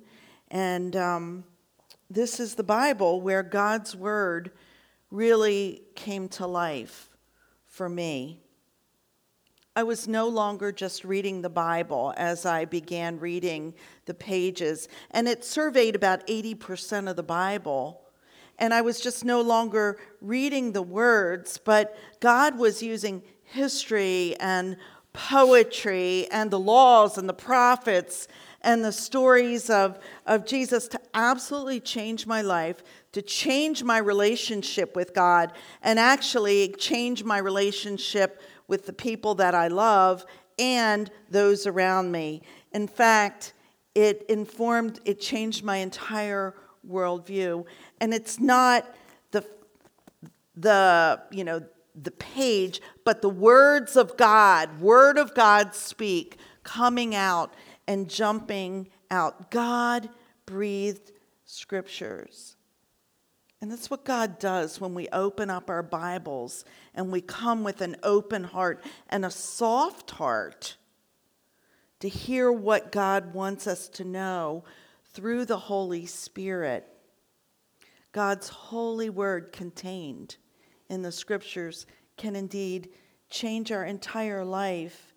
And 0.48 0.96
um, 0.96 1.44
this 2.10 2.40
is 2.40 2.56
the 2.56 2.64
Bible 2.64 3.20
where 3.20 3.44
God's 3.44 3.94
Word 3.94 4.50
really 5.10 5.82
came 5.94 6.28
to 6.30 6.46
life 6.46 7.10
for 7.66 7.88
me. 7.88 8.43
I 9.76 9.82
was 9.82 10.06
no 10.06 10.28
longer 10.28 10.70
just 10.70 11.04
reading 11.04 11.42
the 11.42 11.50
Bible 11.50 12.14
as 12.16 12.46
I 12.46 12.64
began 12.64 13.18
reading 13.18 13.74
the 14.04 14.14
pages, 14.14 14.88
and 15.10 15.26
it 15.26 15.44
surveyed 15.44 15.96
about 15.96 16.24
80% 16.28 17.10
of 17.10 17.16
the 17.16 17.24
Bible. 17.24 18.00
And 18.56 18.72
I 18.72 18.82
was 18.82 19.00
just 19.00 19.24
no 19.24 19.40
longer 19.40 19.98
reading 20.20 20.70
the 20.70 20.82
words, 20.82 21.58
but 21.58 21.98
God 22.20 22.56
was 22.56 22.84
using 22.84 23.24
history 23.42 24.36
and 24.38 24.76
poetry 25.12 26.28
and 26.30 26.52
the 26.52 26.60
laws 26.60 27.18
and 27.18 27.28
the 27.28 27.34
prophets 27.34 28.28
and 28.60 28.84
the 28.84 28.92
stories 28.92 29.70
of, 29.70 29.98
of 30.24 30.46
Jesus 30.46 30.86
to 30.88 31.00
absolutely 31.14 31.80
change 31.80 32.28
my 32.28 32.42
life, 32.42 32.82
to 33.10 33.22
change 33.22 33.82
my 33.82 33.98
relationship 33.98 34.94
with 34.94 35.14
God, 35.14 35.52
and 35.82 35.98
actually 35.98 36.68
change 36.78 37.24
my 37.24 37.38
relationship 37.38 38.40
with 38.74 38.86
the 38.86 38.92
people 38.92 39.36
that 39.36 39.54
I 39.54 39.68
love 39.68 40.26
and 40.58 41.08
those 41.30 41.64
around 41.64 42.10
me. 42.10 42.42
In 42.72 42.88
fact, 42.88 43.52
it 43.94 44.26
informed, 44.28 44.98
it 45.04 45.20
changed 45.20 45.62
my 45.62 45.76
entire 45.76 46.56
worldview. 46.84 47.66
And 48.00 48.12
it's 48.12 48.40
not 48.40 48.92
the, 49.30 49.46
the, 50.56 51.22
you 51.30 51.44
know, 51.44 51.62
the 51.94 52.10
page, 52.10 52.80
but 53.04 53.22
the 53.22 53.28
words 53.28 53.94
of 53.94 54.16
God, 54.16 54.80
word 54.80 55.18
of 55.18 55.36
God 55.36 55.72
speak, 55.72 56.38
coming 56.64 57.14
out 57.14 57.54
and 57.86 58.10
jumping 58.10 58.88
out. 59.08 59.52
God 59.52 60.08
breathed 60.46 61.12
scriptures. 61.44 62.56
And 63.60 63.70
that's 63.70 63.90
what 63.90 64.04
God 64.04 64.38
does 64.38 64.80
when 64.80 64.94
we 64.94 65.08
open 65.08 65.48
up 65.48 65.70
our 65.70 65.82
Bibles 65.82 66.64
and 66.94 67.10
we 67.10 67.20
come 67.20 67.64
with 67.64 67.80
an 67.80 67.96
open 68.02 68.44
heart 68.44 68.84
and 69.08 69.24
a 69.24 69.30
soft 69.30 70.10
heart 70.12 70.76
to 72.00 72.08
hear 72.08 72.52
what 72.52 72.92
God 72.92 73.32
wants 73.32 73.66
us 73.66 73.88
to 73.90 74.04
know 74.04 74.64
through 75.14 75.46
the 75.46 75.56
Holy 75.56 76.04
Spirit. 76.04 76.86
God's 78.12 78.48
holy 78.48 79.08
word 79.08 79.52
contained 79.52 80.36
in 80.90 81.02
the 81.02 81.10
scriptures 81.10 81.86
can 82.16 82.36
indeed 82.36 82.90
change 83.30 83.72
our 83.72 83.84
entire 83.84 84.44
life 84.44 85.14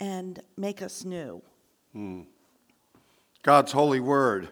and 0.00 0.42
make 0.56 0.82
us 0.82 1.04
new. 1.04 1.42
Hmm. 1.92 2.22
God's 3.42 3.72
holy 3.72 4.00
word, 4.00 4.48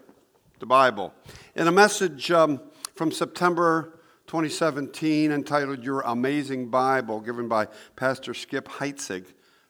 the 0.59 0.65
Bible. 0.65 1.13
In 1.55 1.67
a 1.67 1.71
message 1.71 2.31
um, 2.31 2.61
from 2.93 3.11
September 3.11 3.99
2017 4.27 5.31
entitled 5.31 5.83
Your 5.83 6.01
Amazing 6.01 6.69
Bible, 6.69 7.19
given 7.19 7.47
by 7.47 7.67
Pastor 7.95 8.33
Skip 8.33 8.67
Heitzig 8.67 9.25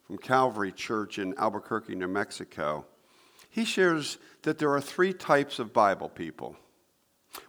from 0.06 0.18
Calvary 0.18 0.72
Church 0.72 1.20
in 1.20 1.34
Albuquerque, 1.38 1.96
New 1.96 2.08
Mexico, 2.08 2.86
he 3.50 3.64
shares 3.64 4.18
that 4.42 4.58
there 4.58 4.72
are 4.72 4.82
three 4.82 5.14
types 5.14 5.60
of 5.60 5.72
Bible 5.74 6.10
people. 6.10 6.56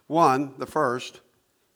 One, 0.07 0.53
the 0.57 0.65
first, 0.65 1.21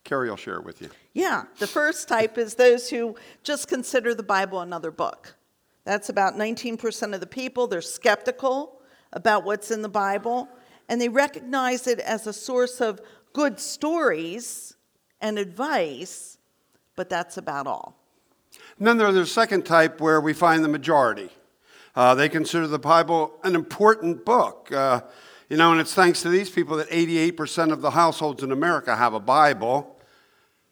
Carrie 0.03 0.29
will 0.29 0.37
share 0.37 0.55
it 0.55 0.63
with 0.63 0.81
you. 0.81 0.89
Yeah, 1.13 1.43
the 1.59 1.67
first 1.67 2.07
type 2.07 2.37
is 2.37 2.55
those 2.55 2.89
who 2.89 3.15
just 3.43 3.67
consider 3.67 4.15
the 4.15 4.23
Bible 4.23 4.61
another 4.61 4.91
book. 4.91 5.35
That's 5.83 6.09
about 6.09 6.35
19% 6.35 7.13
of 7.13 7.19
the 7.19 7.27
people. 7.27 7.67
They're 7.67 7.81
skeptical 7.81 8.81
about 9.11 9.43
what's 9.43 9.71
in 9.71 9.81
the 9.81 9.89
Bible, 9.89 10.47
and 10.87 11.01
they 11.01 11.09
recognize 11.09 11.85
it 11.87 11.99
as 11.99 12.27
a 12.27 12.33
source 12.33 12.79
of 12.79 13.01
good 13.33 13.59
stories 13.59 14.75
and 15.21 15.37
advice, 15.37 16.37
but 16.95 17.09
that's 17.09 17.37
about 17.37 17.67
all. 17.67 17.95
And 18.77 18.87
then 18.87 18.97
there's 18.97 19.15
the 19.15 19.25
second 19.25 19.65
type 19.65 19.99
where 19.99 20.21
we 20.21 20.33
find 20.33 20.63
the 20.63 20.69
majority. 20.69 21.29
Uh, 21.95 22.15
they 22.15 22.29
consider 22.29 22.67
the 22.67 22.79
Bible 22.79 23.37
an 23.43 23.55
important 23.55 24.25
book. 24.25 24.71
Uh, 24.71 25.01
you 25.49 25.57
know, 25.57 25.71
and 25.71 25.81
it's 25.81 25.93
thanks 25.93 26.21
to 26.21 26.29
these 26.29 26.49
people 26.49 26.77
that 26.77 26.89
88% 26.89 27.71
of 27.71 27.81
the 27.81 27.91
households 27.91 28.43
in 28.43 28.51
America 28.51 28.95
have 28.95 29.13
a 29.13 29.19
Bible, 29.19 29.99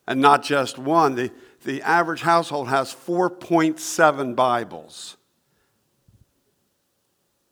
and 0.08 0.22
not 0.22 0.44
just 0.44 0.78
one. 0.78 1.16
The, 1.16 1.32
the 1.64 1.82
average 1.82 2.22
household 2.22 2.70
has 2.70 2.94
4.7 2.94 4.36
Bibles. 4.36 5.18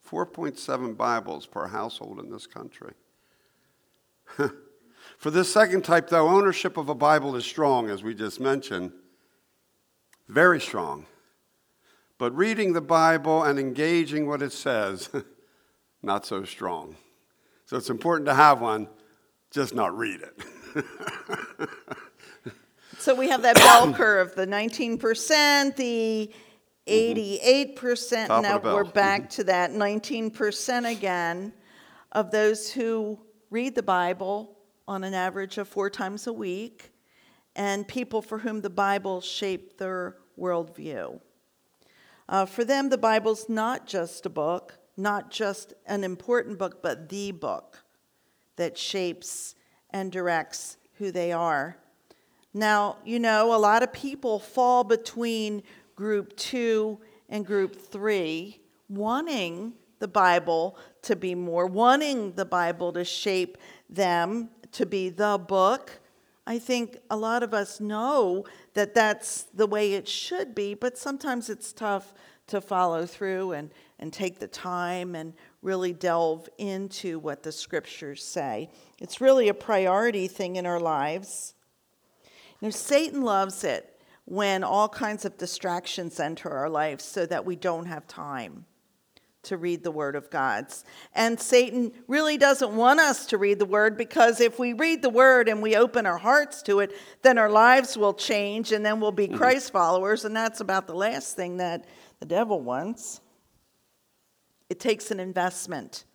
4.7 0.10 0.96
Bibles 0.96 1.48
per 1.48 1.68
household 1.68 2.20
in 2.20 2.30
this 2.30 2.46
country. 2.46 2.94
For 5.26 5.32
this 5.32 5.52
second 5.52 5.82
type, 5.82 6.10
though, 6.10 6.30
ownership 6.30 6.78
of 6.78 6.88
a 6.88 6.94
Bible 6.94 7.36
is 7.36 7.44
strong, 7.44 7.90
as 7.90 8.04
we 8.04 8.14
just 8.14 8.40
mentioned, 8.40 8.92
very 10.28 10.62
strong. 10.62 11.08
But 12.20 12.36
reading 12.36 12.74
the 12.74 12.82
Bible 12.82 13.42
and 13.42 13.58
engaging 13.58 14.28
what 14.28 14.44
it 14.44 14.52
says, 14.52 15.10
not 16.04 16.28
so 16.28 16.44
strong. 16.44 16.96
So 17.66 17.76
it's 17.76 17.90
important 17.90 18.28
to 18.28 18.36
have 18.36 18.62
one, 18.62 18.88
just 19.50 19.74
not 19.74 19.98
read 19.98 20.22
it. 20.22 20.86
so 23.00 23.16
we 23.16 23.28
have 23.28 23.42
that 23.42 23.56
bell 23.56 23.92
curve 23.96 24.36
the 24.36 24.46
19%, 24.46 25.76
the 25.76 26.32
88%. 26.88 27.76
Mm-hmm. 27.76 28.42
now 28.44 28.60
we're 28.60 28.84
back 28.84 29.32
to 29.32 29.44
that 29.46 29.72
19% 29.72 30.92
again 30.92 31.52
of 32.12 32.30
those 32.30 32.72
who 32.72 33.18
read 33.50 33.74
the 33.74 33.82
Bible 33.82 34.55
on 34.88 35.04
an 35.04 35.14
average 35.14 35.58
of 35.58 35.68
four 35.68 35.90
times 35.90 36.28
a 36.28 36.34
week, 36.34 36.92
and 37.56 37.88
people 37.88 38.22
for 38.22 38.40
whom 38.40 38.62
the 38.62 38.70
Bible 38.70 39.22
shaped 39.22 39.78
their 39.78 40.18
worldview. 40.40 41.20
Uh, 42.28 42.46
for 42.46 42.64
them, 42.64 42.90
the 42.90 42.98
Bible's 42.98 43.48
not 43.48 43.88
just 43.88 44.26
a 44.26 44.30
book, 44.30 44.78
not 44.98 45.32
just 45.32 45.74
an 45.86 46.04
important 46.04 46.58
book, 46.58 46.82
but 46.82 47.10
the 47.10 47.32
book 47.32 47.84
that 48.56 48.78
shapes 48.78 49.56
and 49.92 50.12
directs 50.12 50.78
who 50.94 51.12
they 51.12 51.32
are. 51.32 51.78
Now, 52.54 52.98
you 53.04 53.20
know, 53.20 53.54
a 53.54 53.58
lot 53.58 53.84
of 53.84 53.92
people 53.92 54.40
fall 54.40 54.84
between 54.84 55.64
group 55.96 56.36
two 56.38 57.00
and 57.30 57.46
group 57.46 57.76
three, 57.76 58.62
wanting 58.88 59.74
the 60.00 60.08
Bible 60.08 60.78
to 61.04 61.16
be 61.16 61.36
more, 61.36 61.66
wanting 61.66 62.34
the 62.34 62.46
Bible 62.46 62.94
to 62.94 63.04
shape 63.04 63.58
them 63.90 64.50
to 64.76 64.86
be 64.86 65.10
the 65.10 65.38
book. 65.38 66.00
I 66.46 66.60
think 66.60 66.98
a 67.10 67.18
lot 67.18 67.44
of 67.44 67.54
us 67.54 67.80
know 67.80 68.46
that 68.74 68.94
that's 68.94 69.44
the 69.44 69.66
way 69.66 69.94
it 69.94 70.08
should 70.08 70.54
be, 70.54 70.74
but 70.74 70.98
sometimes 70.98 71.50
it's 71.50 71.74
tough 71.74 72.14
to 72.48 72.62
follow 72.62 73.06
through 73.06 73.54
and, 73.54 73.72
and 74.00 74.14
take 74.14 74.40
the 74.40 74.48
time 74.48 75.16
and 75.16 75.34
really 75.62 75.94
delve 75.94 76.48
into 76.58 77.18
what 77.20 77.42
the 77.42 77.52
scriptures 77.52 78.24
say. 78.24 78.70
It's 79.00 79.20
really 79.20 79.48
a 79.48 79.54
priority 79.54 80.28
thing 80.28 80.58
in 80.58 80.66
our 80.66 80.80
lives. 80.80 81.56
Now, 82.62 82.70
Satan 82.70 83.24
loves 83.24 83.64
it 83.64 84.00
when 84.26 84.64
all 84.64 84.90
kinds 84.90 85.26
of 85.26 85.38
distractions 85.38 86.20
enter 86.20 86.52
our 86.52 86.70
lives 86.70 87.04
so 87.04 87.26
that 87.26 87.46
we 87.46 87.56
don't 87.56 87.86
have 87.86 88.08
time 88.08 88.66
to 89.46 89.58
read 89.58 89.84
the 89.84 89.92
Word 89.92 90.16
of 90.16 90.30
God's. 90.30 90.84
And 91.14 91.40
Satan 91.40 91.92
really 92.08 92.38
doesn't 92.38 92.76
want 92.76 93.00
us 93.00 93.26
to 93.28 93.38
read 93.38 93.60
the 93.60 93.66
Word 93.66 93.98
because 93.98 94.42
if 94.42 94.60
we 94.60 94.74
read 94.74 95.02
the 95.02 95.10
Word 95.10 95.48
and 95.48 95.62
we 95.62 95.76
open 95.76 96.06
our 96.06 96.18
hearts 96.18 96.62
to 96.64 96.80
it, 96.80 96.96
then 97.22 97.38
our 97.38 97.50
lives 97.50 97.98
will 97.98 98.14
change 98.14 98.72
and 98.72 98.86
then 98.86 99.00
we'll 99.00 99.12
be 99.12 99.28
mm-hmm. 99.28 99.38
Christ 99.38 99.72
followers. 99.72 100.26
And 100.26 100.36
that's 100.36 100.60
about 100.60 100.88
the 100.88 100.96
last 100.96 101.36
thing 101.36 101.58
that 101.58 101.86
the 102.20 102.26
devil 102.26 102.62
wants. 102.62 103.22
It 104.70 104.80
takes 104.80 105.12
an 105.12 105.20
investment 105.20 106.06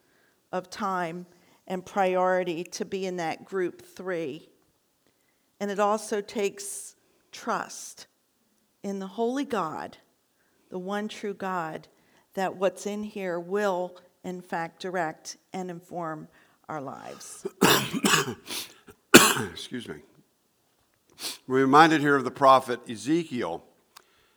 of 0.53 0.71
time 0.71 1.27
and 1.67 1.87
priority 1.87 2.65
to 2.65 2.85
be 2.85 3.07
in 3.07 3.17
that 3.17 3.45
group 3.45 3.83
three. 3.83 4.49
And 5.61 5.71
it 5.71 5.79
also 5.79 6.21
takes 6.21 6.97
trust 7.31 8.07
in 8.83 8.99
the 8.99 9.07
holy 9.07 9.45
God, 9.45 9.99
the 10.71 10.79
one 10.79 11.09
true 11.09 11.35
God 11.35 11.87
that 12.35 12.57
what's 12.57 12.87
in 12.87 13.03
here 13.03 13.39
will, 13.39 13.97
in 14.25 14.41
fact, 14.41 14.81
direct 14.81 15.37
and 15.53 15.71
inform 15.71 16.29
our 16.69 16.81
lives. 16.81 17.47
Excuse 19.53 19.89
me. 19.89 19.97
We're 21.47 21.63
reminded 21.63 22.01
here 22.01 22.17
of 22.17 22.25
the 22.25 22.31
prophet 22.31 22.81
Ezekiel. 22.89 23.65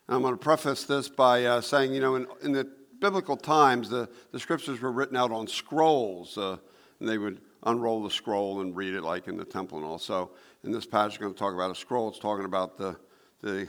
And 0.08 0.16
I'm 0.16 0.22
going 0.22 0.34
to 0.34 0.40
preface 0.40 0.84
this 0.84 1.08
by 1.08 1.46
uh, 1.46 1.62
saying, 1.62 1.94
you 1.94 2.02
know, 2.02 2.16
in, 2.16 2.28
in, 2.42 2.52
the 2.52 2.68
biblical 3.00 3.38
times, 3.38 3.90
the, 3.90 4.10
the 4.32 4.40
scriptures 4.40 4.82
were 4.82 4.92
written 4.92 5.16
out 5.16 5.32
on 5.32 5.48
scrolls, 5.48 6.38
uh, 6.38 6.58
and 7.00 7.08
they 7.08 7.18
would 7.18 7.40
unroll 7.64 8.04
the 8.04 8.10
scroll 8.10 8.62
and 8.62 8.76
read 8.76 8.94
it 8.94 9.04
like 9.04 9.28
in 9.28 9.38
the 9.38 9.46
temple 9.46 9.78
and 9.78 9.88
all. 9.88 10.00
So 10.00 10.32
in 10.64 10.72
this 10.72 10.86
passage, 10.86 11.20
we're 11.20 11.26
going 11.26 11.34
to 11.34 11.40
talk 11.40 11.54
about 11.54 11.72
a 11.72 11.76
scroll. 11.76 12.10
It's 12.10 12.20
talking 12.20 12.46
about 12.46 12.78
the, 12.78 12.98
the, 13.42 13.68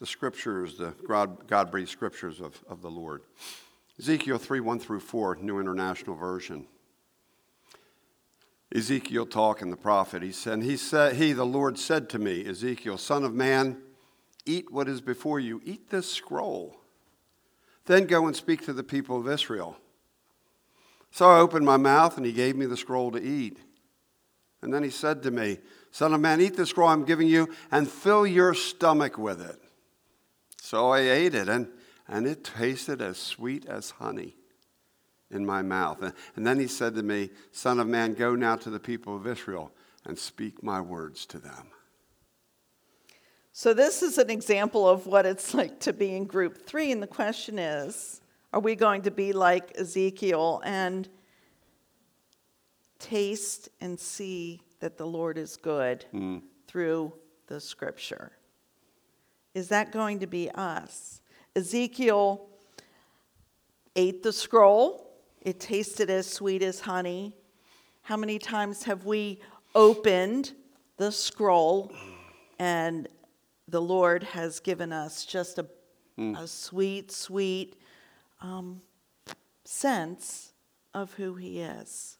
the 0.00 0.06
scriptures, 0.06 0.76
the 0.76 0.92
God 1.46 1.70
breathed 1.70 1.90
scriptures 1.90 2.40
of, 2.40 2.58
of 2.68 2.82
the 2.82 2.90
Lord. 2.90 3.22
Ezekiel 3.98 4.38
3 4.38 4.60
1 4.60 4.78
through 4.78 5.00
4, 5.00 5.36
New 5.36 5.58
International 5.58 6.16
Version. 6.16 6.66
Ezekiel 8.74 9.26
talking, 9.26 9.70
the 9.70 9.76
prophet, 9.76 10.22
he 10.22 10.32
said, 10.32 10.62
he 10.62 10.76
said, 10.76 11.16
He, 11.16 11.32
the 11.32 11.46
Lord, 11.46 11.78
said 11.78 12.08
to 12.10 12.18
me, 12.18 12.46
Ezekiel, 12.46 12.98
son 12.98 13.24
of 13.24 13.32
man, 13.32 13.80
eat 14.44 14.70
what 14.70 14.88
is 14.88 15.00
before 15.00 15.40
you, 15.40 15.60
eat 15.64 15.88
this 15.88 16.10
scroll. 16.10 16.76
Then 17.86 18.06
go 18.06 18.26
and 18.26 18.34
speak 18.34 18.64
to 18.64 18.72
the 18.72 18.82
people 18.82 19.18
of 19.18 19.28
Israel. 19.28 19.76
So 21.12 21.30
I 21.30 21.38
opened 21.38 21.64
my 21.64 21.76
mouth, 21.76 22.16
and 22.16 22.26
he 22.26 22.32
gave 22.32 22.56
me 22.56 22.66
the 22.66 22.76
scroll 22.76 23.12
to 23.12 23.22
eat. 23.22 23.58
And 24.60 24.74
then 24.74 24.82
he 24.82 24.90
said 24.90 25.22
to 25.22 25.30
me, 25.30 25.58
Son 25.92 26.12
of 26.12 26.20
man, 26.20 26.40
eat 26.40 26.56
the 26.56 26.66
scroll 26.66 26.88
I'm 26.88 27.04
giving 27.04 27.28
you, 27.28 27.48
and 27.70 27.88
fill 27.88 28.26
your 28.26 28.52
stomach 28.52 29.16
with 29.16 29.40
it. 29.40 29.58
So 30.60 30.90
I 30.90 31.00
ate 31.00 31.34
it, 31.34 31.48
and, 31.48 31.68
and 32.08 32.26
it 32.26 32.44
tasted 32.44 33.02
as 33.02 33.16
sweet 33.18 33.66
as 33.66 33.90
honey 33.90 34.36
in 35.30 35.44
my 35.44 35.62
mouth. 35.62 36.12
And 36.36 36.46
then 36.46 36.58
he 36.58 36.66
said 36.66 36.94
to 36.94 37.02
me, 37.02 37.30
Son 37.52 37.80
of 37.80 37.86
man, 37.86 38.14
go 38.14 38.34
now 38.34 38.56
to 38.56 38.70
the 38.70 38.80
people 38.80 39.16
of 39.16 39.26
Israel 39.26 39.72
and 40.04 40.18
speak 40.18 40.62
my 40.62 40.80
words 40.80 41.26
to 41.26 41.38
them. 41.38 41.70
So, 43.52 43.72
this 43.72 44.02
is 44.02 44.18
an 44.18 44.30
example 44.30 44.88
of 44.88 45.06
what 45.06 45.26
it's 45.26 45.54
like 45.54 45.80
to 45.80 45.92
be 45.92 46.14
in 46.14 46.26
group 46.26 46.66
three. 46.66 46.92
And 46.92 47.02
the 47.02 47.06
question 47.06 47.58
is 47.58 48.20
are 48.52 48.60
we 48.60 48.74
going 48.74 49.02
to 49.02 49.10
be 49.10 49.32
like 49.32 49.72
Ezekiel 49.78 50.62
and 50.64 51.08
taste 52.98 53.68
and 53.80 53.98
see 53.98 54.62
that 54.80 54.96
the 54.96 55.06
Lord 55.06 55.38
is 55.38 55.56
good 55.56 56.04
mm. 56.14 56.42
through 56.66 57.12
the 57.48 57.60
scripture? 57.60 58.32
Is 59.54 59.68
that 59.68 59.90
going 59.90 60.20
to 60.20 60.26
be 60.26 60.50
us? 60.50 61.20
Ezekiel 61.56 62.48
ate 63.96 64.22
the 64.22 64.32
scroll 64.32 65.06
it 65.46 65.60
tasted 65.60 66.10
as 66.10 66.26
sweet 66.26 66.60
as 66.60 66.80
honey. 66.80 67.32
How 68.02 68.16
many 68.16 68.36
times 68.40 68.82
have 68.82 69.06
we 69.06 69.40
opened 69.76 70.52
the 70.96 71.12
scroll 71.12 71.92
and 72.58 73.06
the 73.68 73.80
Lord 73.80 74.24
has 74.24 74.58
given 74.58 74.92
us 74.92 75.24
just 75.24 75.60
a, 75.60 75.66
mm. 76.18 76.36
a 76.36 76.48
sweet, 76.48 77.12
sweet 77.12 77.76
um, 78.40 78.80
sense 79.64 80.52
of 80.94 81.14
who 81.14 81.36
He 81.36 81.60
is? 81.60 82.18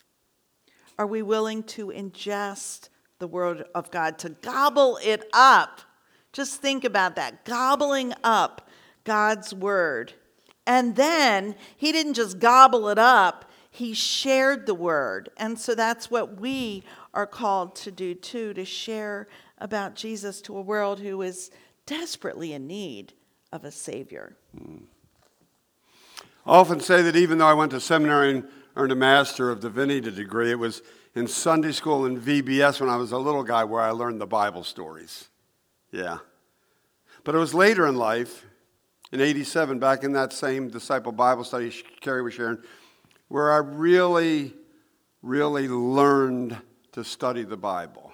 Are 1.01 1.07
we 1.09 1.23
willing 1.23 1.65
to 1.65 1.89
ingest 1.89 2.91
the 3.19 3.27
Word 3.27 3.65
of 3.75 3.91
God, 3.91 4.21
to 4.21 4.29
gobble 4.29 5.01
it 5.03 5.29
up? 5.33 5.81
Just 6.33 6.63
think 6.63 6.85
about 6.85 7.17
that 7.17 7.45
gobbling 7.45 8.13
up 8.23 8.66
God's 9.07 9.55
Word 9.55 10.13
and 10.67 10.97
then 10.97 11.55
he 11.77 11.93
didn't 11.93 12.15
just 12.15 12.39
gobble 12.39 12.89
it 12.89 12.99
up, 12.99 13.51
he 13.71 13.95
shared 13.95 14.67
the 14.67 14.75
word. 14.75 15.29
And 15.37 15.59
so 15.59 15.75
that's 15.75 16.11
what 16.11 16.41
we 16.41 16.83
are 17.15 17.27
called 17.27 17.77
to 17.77 17.91
do 17.91 18.15
too 18.15 18.53
to 18.55 18.65
share 18.65 19.29
about 19.59 19.95
Jesus 19.95 20.41
to 20.43 20.57
a 20.59 20.63
world 20.63 21.01
who 21.01 21.23
is 21.23 21.51
desperately 21.87 22.53
in 22.53 22.67
need 22.67 23.13
of 23.53 23.65
a 23.65 23.71
Savior. 23.71 24.37
I 24.59 26.51
often 26.51 26.81
say 26.81 27.03
that 27.03 27.17
even 27.17 27.39
though 27.39 27.47
I 27.47 27.55
went 27.55 27.71
to 27.71 27.81
seminary 27.81 28.31
and 28.31 28.49
earned 28.75 28.93
a 28.93 28.97
Master 28.97 29.51
of 29.51 29.61
Divinity 29.61 30.11
degree, 30.11 30.51
it 30.51 30.59
was 30.59 30.83
in 31.15 31.29
Sunday 31.29 31.73
school 31.73 32.05
and 32.05 32.19
VBS 32.19 32.81
when 32.81 32.91
I 32.91 32.97
was 32.97 33.13
a 33.13 33.19
little 33.19 33.45
guy 33.45 33.65
where 33.65 33.81
I 33.81 33.91
learned 33.91 34.21
the 34.21 34.27
Bible 34.27 34.65
stories. 34.65 35.29
Yeah. 35.93 36.19
But 37.25 37.35
it 37.35 37.39
was 37.39 37.55
later 37.55 37.87
in 37.87 37.97
life, 37.97 38.45
in 39.13 39.21
87, 39.21 39.79
back 39.79 40.03
in 40.03 40.13
that 40.13 40.33
same 40.33 40.69
disciple 40.69 41.13
Bible 41.13 41.45
study 41.45 41.73
Carrie 42.01 42.23
was 42.23 42.35
sharing, 42.35 42.59
where 43.29 43.53
I 43.53 43.59
really, 43.59 44.53
really 45.23 45.69
learned 45.69 46.57
to 46.93 47.05
study 47.05 47.45
the 47.45 47.57
Bible. 47.57 48.13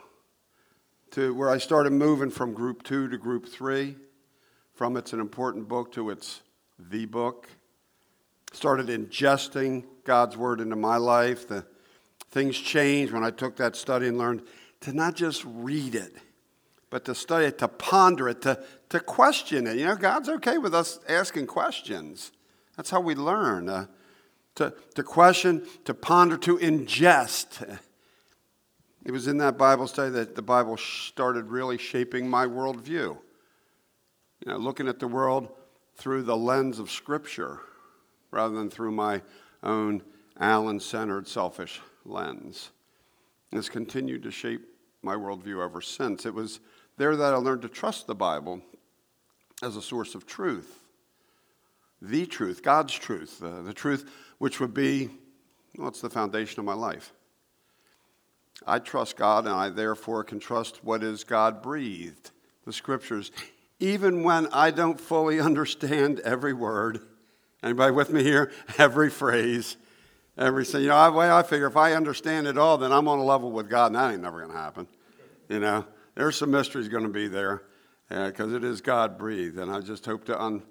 To 1.12 1.34
where 1.34 1.50
I 1.50 1.58
started 1.58 1.92
moving 1.92 2.30
from 2.30 2.54
group 2.54 2.82
two 2.82 3.08
to 3.08 3.18
group 3.18 3.48
three, 3.48 3.96
from 4.74 4.96
it's 4.96 5.12
an 5.12 5.20
important 5.20 5.68
book 5.68 5.92
to 5.92 6.10
it's 6.10 6.42
the 6.78 7.06
book. 7.06 7.48
Started 8.52 8.88
ingesting 8.88 9.84
God's 10.04 10.36
word 10.36 10.60
into 10.60 10.76
my 10.76 10.96
life. 10.96 11.48
The 11.48 11.66
things 12.30 12.58
changed 12.58 13.12
when 13.12 13.24
I 13.24 13.30
took 13.30 13.56
that 13.56 13.76
study 13.76 14.08
and 14.08 14.18
learned 14.18 14.42
to 14.80 14.92
not 14.92 15.14
just 15.14 15.44
read 15.46 15.94
it 15.94 16.14
but 16.92 17.06
to 17.06 17.14
study 17.14 17.46
it, 17.46 17.56
to 17.56 17.68
ponder 17.68 18.28
it, 18.28 18.42
to, 18.42 18.62
to 18.92 19.00
question 19.00 19.66
it. 19.66 19.78
You 19.78 19.86
know, 19.86 19.96
God's 19.96 20.28
okay 20.28 20.58
with 20.58 20.74
us 20.74 21.00
asking 21.08 21.46
questions. 21.46 22.30
That's 22.76 22.90
how 22.90 23.00
we 23.00 23.14
learn. 23.14 23.70
Uh, 23.70 23.86
to, 24.56 24.74
to 24.96 25.02
question, 25.02 25.66
to 25.86 25.94
ponder, 25.94 26.36
to 26.36 26.58
ingest. 26.58 27.78
It 29.02 29.10
was 29.10 29.28
in 29.28 29.38
that 29.38 29.56
Bible 29.56 29.86
study 29.86 30.10
that 30.10 30.34
the 30.34 30.42
Bible 30.42 30.76
started 30.76 31.46
really 31.46 31.78
shaping 31.78 32.28
my 32.28 32.44
worldview. 32.44 32.86
You 32.86 33.18
know, 34.44 34.58
looking 34.58 34.88
at 34.88 34.98
the 34.98 35.08
world 35.08 35.48
through 35.96 36.24
the 36.24 36.36
lens 36.36 36.78
of 36.78 36.90
Scripture 36.90 37.60
rather 38.30 38.54
than 38.54 38.68
through 38.68 38.92
my 38.92 39.22
own 39.62 40.02
Allen 40.38 40.80
centered, 40.80 41.26
selfish 41.26 41.80
lens. 42.04 42.72
And 43.50 43.58
it's 43.58 43.70
continued 43.70 44.22
to 44.24 44.30
shape 44.30 44.60
my 45.00 45.14
worldview 45.14 45.64
ever 45.64 45.80
since. 45.80 46.26
It 46.26 46.34
was 46.34 46.60
there 46.98 47.16
that 47.16 47.32
I 47.32 47.36
learned 47.36 47.62
to 47.62 47.68
trust 47.68 48.06
the 48.06 48.14
Bible 48.14 48.60
as 49.62 49.76
a 49.76 49.82
source 49.82 50.14
of 50.14 50.26
truth. 50.26 50.80
The 52.02 52.26
truth, 52.26 52.62
God's 52.62 52.92
truth, 52.92 53.40
uh, 53.42 53.62
the 53.62 53.72
truth 53.72 54.10
which 54.38 54.58
would 54.58 54.74
be 54.74 55.08
what's 55.76 56.00
the 56.00 56.10
foundation 56.10 56.58
of 56.58 56.66
my 56.66 56.74
life. 56.74 57.12
I 58.66 58.80
trust 58.80 59.16
God, 59.16 59.46
and 59.46 59.54
I 59.54 59.70
therefore 59.70 60.24
can 60.24 60.40
trust 60.40 60.84
what 60.84 61.02
is 61.02 61.24
God 61.24 61.62
breathed, 61.62 62.30
the 62.64 62.72
scriptures, 62.72 63.30
even 63.78 64.24
when 64.24 64.48
I 64.48 64.70
don't 64.70 65.00
fully 65.00 65.40
understand 65.48 66.20
every 66.20 66.52
word. 66.52 67.00
Anybody 67.62 67.92
with 67.92 68.12
me 68.12 68.24
here? 68.24 68.50
Every 68.78 69.08
phrase, 69.08 69.76
every 70.36 70.64
You 70.64 70.88
know, 70.88 71.12
way 71.12 71.30
I 71.30 71.44
figure 71.44 71.68
if 71.68 71.76
I 71.76 71.92
understand 71.92 72.48
it 72.48 72.58
all, 72.58 72.76
then 72.76 72.90
I'm 72.90 73.06
on 73.06 73.20
a 73.20 73.24
level 73.24 73.52
with 73.52 73.70
God, 73.70 73.86
and 73.86 73.94
that 73.94 74.12
ain't 74.12 74.22
never 74.22 74.40
going 74.40 74.50
to 74.50 74.58
happen. 74.58 74.88
You 75.48 75.60
know, 75.60 75.84
there's 76.16 76.36
some 76.36 76.50
mysteries 76.50 76.88
going 76.88 77.04
to 77.04 77.08
be 77.08 77.28
there 77.28 77.62
because 78.12 78.52
uh, 78.52 78.56
it 78.56 78.64
is 78.64 78.80
God 78.80 79.18
breathed. 79.18 79.58
And 79.58 79.70
I 79.70 79.80
just 79.80 80.04
hope 80.04 80.24
to 80.26 80.40
un, 80.40 80.62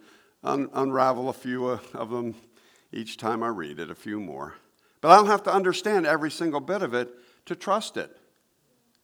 un, 0.43 0.69
unravel 0.73 1.29
a 1.29 1.33
few 1.33 1.67
uh, 1.67 1.79
of 1.93 2.09
them 2.09 2.35
each 2.93 3.17
time 3.17 3.41
I 3.41 3.47
read 3.47 3.79
it, 3.79 3.89
a 3.89 3.95
few 3.95 4.19
more. 4.19 4.55
But 4.99 5.11
I 5.11 5.15
don't 5.15 5.27
have 5.27 5.43
to 5.43 5.53
understand 5.53 6.05
every 6.05 6.29
single 6.29 6.59
bit 6.59 6.83
of 6.83 6.93
it 6.93 7.09
to 7.45 7.55
trust 7.55 7.97
it, 7.97 8.15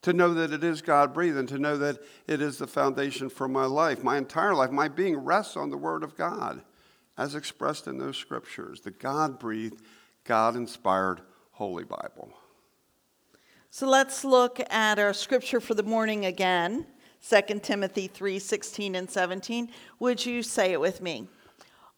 to 0.04 0.14
know 0.14 0.34
that 0.36 0.52
it 0.52 0.64
is 0.64 0.82
God 0.82 1.14
breathed, 1.14 1.38
and 1.38 1.50
to 1.50 1.58
know 1.58 1.78
that 1.78 1.98
it 2.28 2.42
is 2.42 2.60
the 2.60 2.68
foundation 2.68 3.30
for 3.30 3.48
my 3.48 3.66
life. 3.66 4.04
My 4.04 4.18
entire 4.18 4.54
life, 4.54 4.72
my 4.72 4.88
being 4.88 5.18
rests 5.18 5.58
on 5.58 5.72
the 5.72 5.78
Word 5.78 6.04
of 6.04 6.16
God, 6.16 6.62
as 7.18 7.34
expressed 7.34 7.88
in 7.88 7.98
those 7.98 8.18
scriptures 8.18 8.82
the 8.82 8.92
God 8.92 9.40
breathed, 9.40 9.82
God 10.24 10.56
inspired 10.56 11.22
Holy 11.54 11.84
Bible. 11.84 12.32
So 13.72 13.88
let's 13.88 14.24
look 14.24 14.60
at 14.70 15.00
our 15.00 15.14
scripture 15.14 15.60
for 15.60 15.74
the 15.74 15.84
morning 15.84 16.26
again 16.26 16.86
2 17.28 17.60
Timothy 17.60 18.08
3 18.08 18.40
16 18.40 18.96
and 18.96 19.10
17. 19.10 19.70
Would 20.00 20.26
you 20.26 20.44
say 20.44 20.74
it 20.74 20.80
with 20.80 21.02
me? 21.02 21.28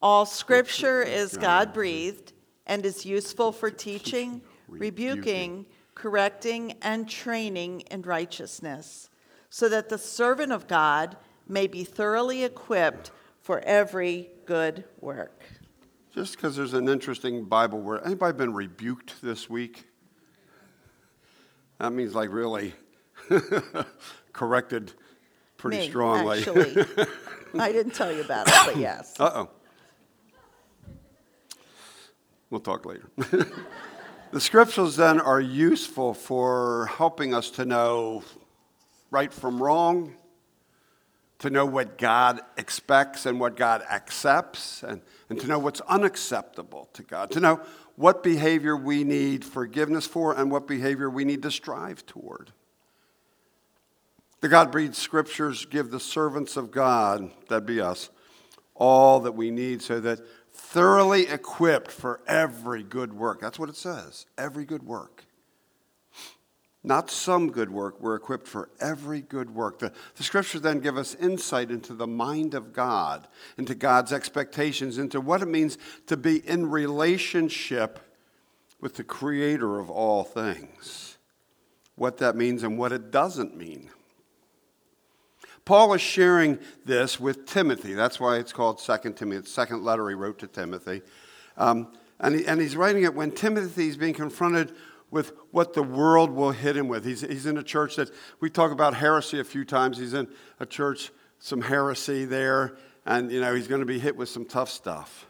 All 0.02 0.24
scripture 0.24 1.02
is 1.02 1.36
God 1.36 1.72
breathed 1.72 2.32
and 2.66 2.86
is 2.86 3.04
useful 3.04 3.52
for 3.52 3.70
teaching, 3.70 4.40
rebuking, 4.68 5.66
correcting, 5.94 6.74
and 6.80 7.08
training 7.08 7.80
in 7.90 8.02
righteousness, 8.02 9.10
so 9.50 9.68
that 9.68 9.88
the 9.88 9.98
servant 9.98 10.52
of 10.52 10.66
God 10.66 11.16
may 11.46 11.66
be 11.66 11.84
thoroughly 11.84 12.44
equipped 12.44 13.10
for 13.42 13.60
every 13.60 14.30
good 14.46 14.84
work. 15.00 15.42
Just 16.14 16.36
because 16.36 16.56
there's 16.56 16.74
an 16.74 16.88
interesting 16.88 17.44
Bible 17.44 17.80
word. 17.80 18.02
Anybody 18.04 18.36
been 18.36 18.54
rebuked 18.54 19.20
this 19.22 19.50
week? 19.50 19.86
That 21.78 21.92
means 21.92 22.14
like 22.14 22.32
really 22.32 22.74
corrected 24.32 24.92
pretty 25.60 25.78
Me, 25.78 25.88
strongly. 25.88 26.38
Actually, 26.38 26.86
I 27.58 27.70
didn't 27.70 27.94
tell 27.94 28.12
you 28.12 28.22
about 28.22 28.48
it, 28.48 28.54
but 28.64 28.76
yes. 28.76 29.18
Uh 29.20 29.30
oh. 29.34 29.50
We'll 32.48 32.60
talk 32.60 32.84
later. 32.84 33.08
the 34.32 34.40
scriptures 34.40 34.96
then 34.96 35.20
are 35.20 35.40
useful 35.40 36.14
for 36.14 36.86
helping 36.96 37.32
us 37.32 37.50
to 37.52 37.64
know 37.64 38.24
right 39.10 39.32
from 39.32 39.62
wrong, 39.62 40.16
to 41.38 41.50
know 41.50 41.66
what 41.66 41.96
God 41.96 42.40
expects 42.56 43.24
and 43.26 43.38
what 43.38 43.56
God 43.56 43.82
accepts, 43.88 44.82
and, 44.82 45.00
and 45.28 45.38
to 45.40 45.46
know 45.46 45.58
what's 45.60 45.80
unacceptable 45.82 46.88
to 46.94 47.02
God, 47.04 47.30
to 47.32 47.40
know 47.40 47.60
what 47.94 48.22
behavior 48.22 48.76
we 48.76 49.04
need 49.04 49.44
forgiveness 49.44 50.06
for 50.06 50.34
and 50.34 50.50
what 50.50 50.66
behavior 50.66 51.08
we 51.08 51.24
need 51.24 51.42
to 51.42 51.50
strive 51.50 52.04
toward. 52.06 52.52
The 54.40 54.48
God 54.48 54.72
breathed 54.72 54.96
scriptures 54.96 55.66
give 55.66 55.90
the 55.90 56.00
servants 56.00 56.56
of 56.56 56.70
God, 56.70 57.30
that'd 57.48 57.66
be 57.66 57.80
us, 57.80 58.10
all 58.74 59.20
that 59.20 59.32
we 59.32 59.50
need 59.50 59.82
so 59.82 60.00
that 60.00 60.20
thoroughly 60.52 61.26
equipped 61.26 61.90
for 61.90 62.20
every 62.26 62.82
good 62.82 63.12
work. 63.12 63.40
That's 63.40 63.58
what 63.58 63.68
it 63.68 63.76
says 63.76 64.26
every 64.38 64.64
good 64.64 64.82
work. 64.82 65.24
Not 66.82 67.10
some 67.10 67.50
good 67.50 67.70
work, 67.70 68.00
we're 68.00 68.14
equipped 68.14 68.48
for 68.48 68.70
every 68.80 69.20
good 69.20 69.54
work. 69.54 69.80
The, 69.80 69.92
the 70.16 70.22
scriptures 70.22 70.62
then 70.62 70.80
give 70.80 70.96
us 70.96 71.14
insight 71.14 71.70
into 71.70 71.92
the 71.92 72.06
mind 72.06 72.54
of 72.54 72.72
God, 72.72 73.28
into 73.58 73.74
God's 73.74 74.14
expectations, 74.14 74.96
into 74.96 75.20
what 75.20 75.42
it 75.42 75.46
means 75.46 75.76
to 76.06 76.16
be 76.16 76.36
in 76.48 76.70
relationship 76.70 78.00
with 78.80 78.94
the 78.94 79.04
creator 79.04 79.78
of 79.78 79.90
all 79.90 80.24
things, 80.24 81.18
what 81.96 82.16
that 82.16 82.34
means 82.34 82.62
and 82.62 82.78
what 82.78 82.92
it 82.92 83.10
doesn't 83.10 83.54
mean. 83.54 83.90
Paul 85.64 85.94
is 85.94 86.00
sharing 86.00 86.58
this 86.84 87.20
with 87.20 87.46
Timothy. 87.46 87.94
That's 87.94 88.18
why 88.18 88.38
it's 88.38 88.52
called 88.52 88.80
Second 88.80 89.14
Timothy. 89.14 89.46
Second 89.48 89.84
letter 89.84 90.08
he 90.08 90.14
wrote 90.14 90.38
to 90.40 90.46
Timothy. 90.46 91.02
Um, 91.56 91.92
and, 92.18 92.34
he, 92.34 92.46
and 92.46 92.60
he's 92.60 92.76
writing 92.76 93.04
it 93.04 93.14
when 93.14 93.30
Timothy 93.30 93.88
is 93.88 93.96
being 93.96 94.14
confronted 94.14 94.72
with 95.10 95.32
what 95.50 95.74
the 95.74 95.82
world 95.82 96.30
will 96.30 96.52
hit 96.52 96.76
him 96.76 96.88
with. 96.88 97.04
He's, 97.04 97.22
he's 97.22 97.46
in 97.46 97.56
a 97.56 97.62
church 97.62 97.96
that 97.96 98.10
we 98.40 98.48
talk 98.48 98.70
about 98.70 98.94
heresy 98.94 99.40
a 99.40 99.44
few 99.44 99.64
times. 99.64 99.98
He's 99.98 100.14
in 100.14 100.28
a 100.60 100.66
church, 100.66 101.10
some 101.38 101.62
heresy 101.62 102.24
there, 102.24 102.76
and 103.06 103.30
you 103.30 103.40
know 103.40 103.54
he's 103.54 103.68
going 103.68 103.80
to 103.80 103.86
be 103.86 103.98
hit 103.98 104.16
with 104.16 104.28
some 104.28 104.44
tough 104.44 104.70
stuff. 104.70 105.26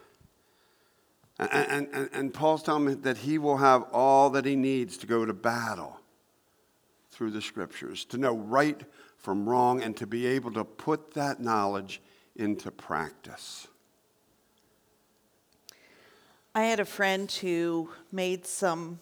And, 1.39 1.89
and, 1.91 2.09
and 2.13 2.33
Paul's 2.33 2.61
telling 2.61 2.87
him 2.87 3.01
that 3.01 3.17
he 3.17 3.39
will 3.39 3.57
have 3.57 3.83
all 3.91 4.29
that 4.31 4.45
he 4.45 4.55
needs 4.55 4.97
to 4.97 5.07
go 5.07 5.25
to 5.25 5.33
battle 5.33 5.99
through 7.09 7.31
the 7.31 7.41
scriptures, 7.41 8.05
to 8.05 8.17
know 8.17 8.37
right 8.37 8.79
from 9.21 9.47
wrong, 9.47 9.81
and 9.81 9.95
to 9.97 10.07
be 10.07 10.25
able 10.25 10.51
to 10.53 10.63
put 10.63 11.13
that 11.13 11.39
knowledge 11.39 12.01
into 12.35 12.71
practice. 12.71 13.67
I 16.53 16.63
had 16.63 16.79
a 16.79 16.85
friend 16.85 17.31
who 17.31 17.89
made 18.11 18.45
some 18.45 18.99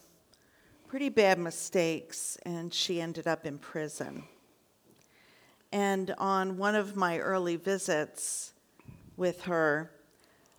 pretty 0.87 1.09
bad 1.09 1.39
mistakes, 1.39 2.37
and 2.43 2.73
she 2.73 3.01
ended 3.01 3.27
up 3.27 3.45
in 3.45 3.57
prison. 3.57 4.23
And 5.71 6.13
on 6.17 6.57
one 6.57 6.75
of 6.75 6.95
my 6.95 7.19
early 7.19 7.55
visits 7.55 8.53
with 9.17 9.43
her, 9.43 9.91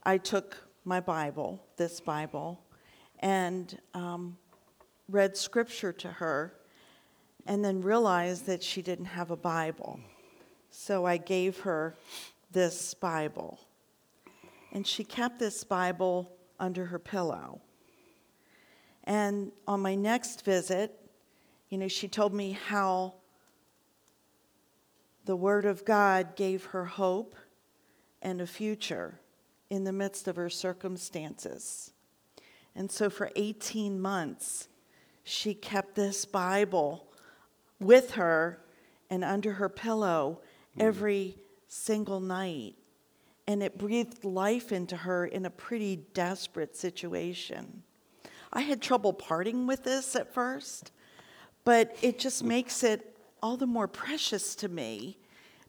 I 0.05 0.18
took 0.18 0.57
my 0.85 1.01
Bible, 1.01 1.62
this 1.77 2.01
Bible, 2.01 2.61
and 3.18 3.79
um, 3.92 4.38
read 5.09 5.37
scripture 5.37 5.92
to 5.92 6.09
her, 6.09 6.55
and 7.46 7.64
then 7.64 7.81
realized 7.81 8.46
that 8.46 8.62
she 8.62 8.83
didn't 8.83 9.07
have 9.07 9.31
a 9.31 9.37
Bible. 9.37 10.00
So 10.70 11.05
I 11.05 11.16
gave 11.16 11.61
her 11.61 11.96
this 12.53 12.94
Bible. 12.94 13.59
And 14.72 14.87
she 14.87 15.05
kept 15.05 15.38
this 15.38 15.64
Bible 15.64 16.33
under 16.59 16.87
her 16.87 16.98
pillow. 16.98 17.61
And 19.05 19.50
on 19.66 19.81
my 19.81 19.94
next 19.94 20.44
visit, 20.44 20.96
you 21.68 21.79
know, 21.79 21.88
she 21.88 22.09
told 22.09 22.35
me 22.35 22.53
how 22.53 23.14
the 25.24 25.37
Word 25.37 25.64
of 25.64 25.85
God 25.85 26.37
gave 26.37 26.64
her 26.66 26.85
hope 26.85 27.35
and 28.22 28.40
a 28.40 28.46
future 28.46 29.20
in 29.70 29.85
the 29.85 29.92
midst 29.92 30.29
of 30.29 30.37
her 30.37 30.50
circumstances. 30.50 31.92
And 32.74 32.90
so 32.90 33.11
for 33.11 33.31
18 33.37 34.00
months, 34.00 34.68
she 35.24 35.55
kept 35.55 35.94
this 35.94 36.24
Bible 36.24 37.10
with 37.81 38.12
her 38.12 38.61
and 39.09 39.25
under 39.25 39.55
her 39.55 39.69
pillow 39.69 40.40
mm. 40.77 40.83
every 40.83 41.37
single 41.69 42.21
night. 42.21 42.77
And 43.47 43.62
it 43.62 43.79
breathed 43.79 44.25
life 44.25 44.71
into 44.71 44.97
her 44.97 45.27
in 45.27 45.45
a 45.45 45.51
pretty 45.51 45.97
desperate 46.14 46.77
situation. 46.77 47.83
I 48.53 48.61
had 48.61 48.81
trouble 48.81 49.12
parting 49.12 49.66
with 49.66 49.85
this 49.85 50.14
at 50.14 50.33
first, 50.33 50.93
but 51.64 51.97
it 52.03 52.19
just 52.19 52.45
mm. 52.45 52.49
makes 52.49 52.85
it 52.85 53.16
all 53.43 53.57
the 53.57 53.66
more 53.66 53.88
precious 53.88 54.55
to 54.57 54.69
me 54.69 55.19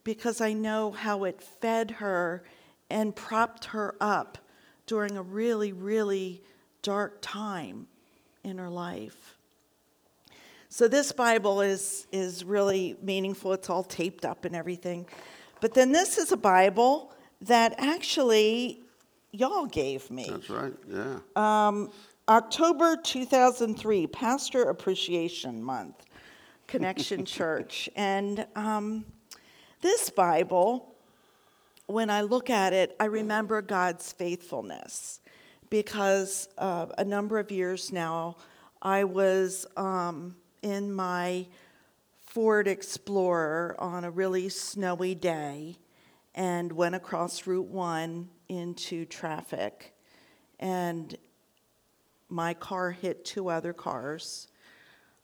because 0.04 0.42
I 0.42 0.54
know 0.54 0.92
how 0.92 1.24
it 1.24 1.42
fed 1.42 1.92
her 1.92 2.44
and 2.90 3.16
propped 3.16 3.66
her 3.66 3.96
up 4.02 4.38
during 4.86 5.16
a 5.16 5.22
really, 5.22 5.72
really 5.72 6.44
dark 6.82 7.20
time 7.22 7.88
in 8.44 8.58
her 8.58 8.70
life. 8.70 9.38
So 10.74 10.88
this 10.88 11.12
Bible 11.12 11.60
is, 11.60 12.08
is 12.14 12.46
really 12.46 12.96
meaningful. 13.02 13.52
It's 13.52 13.70
all 13.70 13.84
taped 13.84 14.24
up 14.24 14.46
and 14.46 14.56
everything. 14.56 15.06
But 15.60 15.74
then 15.74 15.92
this 15.92 16.18
is 16.18 16.32
a 16.32 16.38
Bible 16.38 17.12
that 17.42 17.76
actually 17.78 18.80
y'all 19.34 19.66
gave 19.66 20.10
me. 20.10 20.28
That's 20.30 20.50
right, 20.50 20.74
yeah. 20.90 21.20
Um, 21.36 21.92
October 22.30 22.96
2003, 22.96 24.08
Pastor 24.08 24.64
Appreciation 24.70 25.62
Month, 25.62 26.06
Connection 26.68 27.26
Church. 27.26 27.90
And 27.98 28.48
um, 28.56 29.04
this 29.82 30.10
Bible, 30.10 30.96
when 31.88 32.10
I 32.10 32.22
look 32.22 32.50
at 32.50 32.72
it, 32.72 32.96
I 32.98 33.06
remember 33.06 33.62
God's 33.62 34.14
faithfulness 34.14 35.20
because 35.70 36.48
uh, 36.58 36.86
a 36.98 37.04
number 37.04 37.40
of 37.40 37.52
years 37.52 37.92
now, 37.92 38.38
I 38.82 39.04
was 39.04 39.68
um, 39.76 40.36
in 40.62 40.92
my 40.92 41.48
Ford 42.26 42.68
Explorer 42.68 43.76
on 43.80 44.04
a 44.04 44.12
really 44.12 44.50
snowy 44.50 45.16
day 45.16 45.78
and 46.34 46.72
went 46.72 46.96
across 46.96 47.46
Route 47.46 47.68
1 47.68 48.30
into 48.48 49.06
traffic. 49.06 49.94
And 50.60 51.18
my 52.30 52.54
car 52.54 52.92
hit 52.92 53.26
two 53.26 53.50
other 53.50 53.74
cars. 53.74 54.48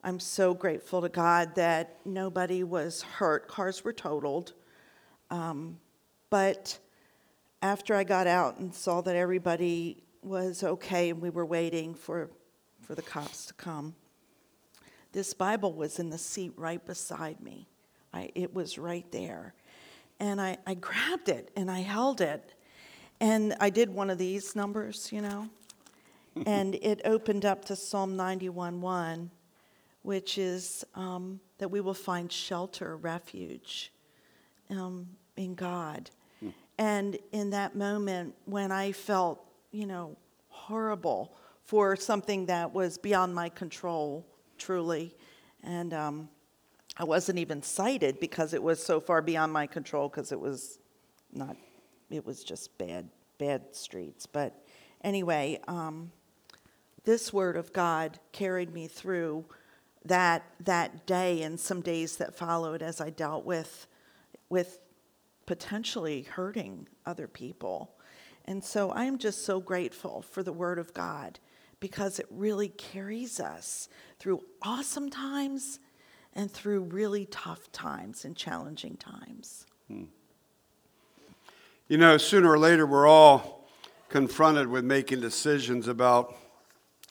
I'm 0.03 0.19
so 0.19 0.53
grateful 0.53 1.01
to 1.01 1.09
God 1.09 1.55
that 1.55 1.97
nobody 2.05 2.63
was 2.63 3.01
hurt. 3.01 3.47
Cars 3.47 3.83
were 3.83 3.93
totaled. 3.93 4.53
Um, 5.29 5.79
but 6.29 6.77
after 7.61 7.95
I 7.95 8.03
got 8.03 8.27
out 8.27 8.57
and 8.57 8.73
saw 8.73 9.01
that 9.01 9.15
everybody 9.15 10.03
was 10.21 10.63
okay 10.63 11.09
and 11.09 11.21
we 11.21 11.29
were 11.29 11.45
waiting 11.45 11.93
for, 11.93 12.29
for 12.81 12.95
the 12.95 13.01
cops 13.01 13.45
to 13.45 13.53
come, 13.53 13.95
this 15.17 15.33
Bible 15.33 15.73
was 15.73 15.97
in 15.97 16.11
the 16.11 16.17
seat 16.19 16.53
right 16.57 16.85
beside 16.85 17.41
me. 17.41 17.67
I, 18.13 18.29
it 18.35 18.53
was 18.53 18.77
right 18.77 19.11
there. 19.11 19.55
And 20.19 20.39
I, 20.39 20.57
I 20.67 20.75
grabbed 20.75 21.27
it 21.27 21.49
and 21.55 21.71
I 21.71 21.79
held 21.79 22.21
it. 22.21 22.53
And 23.19 23.55
I 23.59 23.71
did 23.71 23.89
one 23.89 24.11
of 24.11 24.19
these 24.19 24.55
numbers, 24.55 25.09
you 25.11 25.21
know 25.21 25.49
and 26.45 26.75
it 26.75 27.01
opened 27.03 27.45
up 27.45 27.65
to 27.65 27.75
Psalm 27.75 28.15
91:1, 28.15 29.31
which 30.03 30.37
is 30.37 30.85
um, 30.93 31.39
that 31.57 31.71
we 31.71 31.81
will 31.81 31.95
find 31.95 32.31
shelter, 32.31 32.95
refuge 32.95 33.91
um, 34.69 35.07
in 35.35 35.55
God. 35.55 36.11
Hmm. 36.41 36.49
And 36.77 37.17
in 37.31 37.49
that 37.49 37.75
moment, 37.75 38.35
when 38.45 38.71
I 38.71 38.91
felt, 38.91 39.43
you 39.71 39.87
know, 39.87 40.15
horrible 40.49 41.35
for 41.63 41.95
something 41.95 42.45
that 42.45 42.71
was 42.71 42.99
beyond 42.99 43.33
my 43.33 43.49
control, 43.49 44.23
truly, 44.57 45.15
and 45.63 45.93
um, 45.93 46.29
I 46.97 47.03
wasn't 47.03 47.39
even 47.39 47.61
cited 47.61 48.19
because 48.19 48.53
it 48.53 48.61
was 48.61 48.83
so 48.83 48.99
far 48.99 49.21
beyond 49.21 49.53
my 49.53 49.67
control 49.67 50.09
because 50.09 50.31
it 50.31 50.39
was 50.39 50.79
not, 51.33 51.55
it 52.09 52.25
was 52.25 52.43
just 52.43 52.77
bad, 52.77 53.09
bad 53.37 53.75
streets. 53.75 54.25
But 54.25 54.65
anyway, 55.03 55.59
um, 55.67 56.11
this 57.03 57.31
word 57.31 57.55
of 57.55 57.71
God 57.71 58.19
carried 58.31 58.73
me 58.73 58.87
through 58.87 59.45
that 60.05 60.43
that 60.61 61.05
day 61.05 61.41
and 61.41 61.59
some 61.59 61.81
days 61.81 62.17
that 62.17 62.33
followed 62.35 62.81
as 62.81 63.01
I 63.01 63.09
dealt 63.09 63.45
with 63.45 63.87
with 64.49 64.79
potentially 65.45 66.23
hurting 66.23 66.87
other 67.05 67.27
people. 67.27 67.91
And 68.45 68.63
so 68.63 68.91
I'm 68.91 69.17
just 69.17 69.43
so 69.45 69.59
grateful 69.59 70.21
for 70.21 70.43
the 70.43 70.53
word 70.53 70.79
of 70.79 70.93
God 70.93 71.39
because 71.79 72.19
it 72.19 72.25
really 72.29 72.69
carries 72.69 73.39
us 73.39 73.89
through 74.19 74.43
awesome 74.61 75.09
times 75.09 75.79
and 76.33 76.51
through 76.51 76.81
really 76.81 77.25
tough 77.25 77.71
times 77.71 78.25
and 78.25 78.35
challenging 78.35 78.95
times. 78.97 79.65
Hmm. 79.87 80.05
You 81.87 81.97
know, 81.97 82.17
sooner 82.17 82.51
or 82.51 82.59
later, 82.59 82.85
we're 82.85 83.07
all 83.07 83.67
confronted 84.09 84.67
with 84.67 84.83
making 84.83 85.21
decisions 85.21 85.87
about 85.87 86.35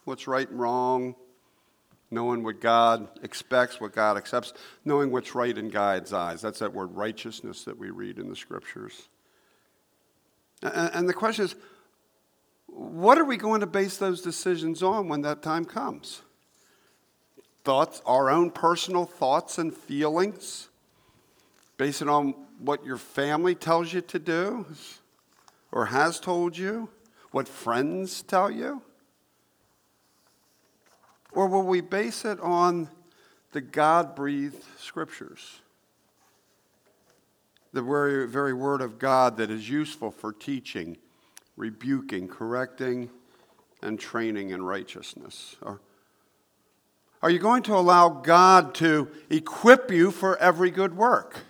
what's 0.05 0.27
right 0.27 0.49
and 0.49 0.59
wrong, 0.59 1.15
knowing 2.11 2.43
what 2.43 2.61
God 2.61 3.09
expects, 3.23 3.81
what 3.81 3.93
God 3.93 4.17
accepts, 4.17 4.53
knowing 4.85 5.11
what's 5.11 5.35
right 5.35 5.57
in 5.57 5.71
God's 5.71 6.13
eyes. 6.13 6.41
That's 6.41 6.61
that 6.61 6.73
word 6.73 6.95
righteousness 6.95 7.65
that 7.65 7.77
we 7.77 7.91
read 7.91 8.19
in 8.19 8.29
the 8.29 8.37
scriptures. 8.37 9.09
And 10.63 11.09
the 11.09 11.15
question 11.15 11.47
is, 11.47 11.55
what 12.77 13.17
are 13.17 13.25
we 13.25 13.39
going 13.39 13.61
to 13.61 13.67
base 13.67 13.97
those 13.97 14.21
decisions 14.21 14.83
on 14.83 15.09
when 15.09 15.23
that 15.23 15.43
time 15.43 15.65
comes? 15.65 16.21
Thoughts, 17.65 18.03
our 18.05 18.29
own 18.29 18.51
personal 18.51 19.07
thoughts 19.07 19.57
and 19.57 19.75
feelings? 19.75 20.69
Base 21.79 22.03
it 22.03 22.09
on 22.09 22.35
what 22.59 22.85
your 22.85 22.99
family 22.99 23.55
tells 23.55 23.95
you 23.95 24.03
to 24.03 24.19
do 24.19 24.67
or 25.73 25.87
has 25.87 26.21
told 26.21 26.57
you, 26.57 26.91
what 27.31 27.49
friends 27.49 28.23
tell 28.23 28.51
you? 28.51 28.83
Or 31.33 31.49
will 31.49 31.65
we 31.65 31.81
base 31.81 32.25
it 32.25 32.39
on 32.41 32.89
the 33.53 33.61
God 33.63 34.15
breathed 34.15 34.63
scriptures? 34.79 35.61
The 37.73 37.83
very, 37.83 38.29
very 38.29 38.53
word 38.53 38.83
of 38.83 38.99
God 38.99 39.39
that 39.39 39.51
is 39.51 39.69
useful 39.69 40.11
for 40.11 40.33
teaching, 40.33 40.99
rebuking, 41.57 42.29
correcting, 42.29 43.11
and 43.83 43.99
training 43.99 44.51
in 44.51 44.63
righteousness. 44.63 45.57
Or 45.63 45.81
are 47.23 47.31
you 47.31 47.39
going 47.39 47.63
to 47.65 47.75
allow 47.75 48.09
God 48.09 48.75
to 48.77 49.09
equip 49.31 49.91
you 49.91 50.11
for 50.11 50.37
every 50.39 50.71
good 50.71 50.97
work? 50.97 51.41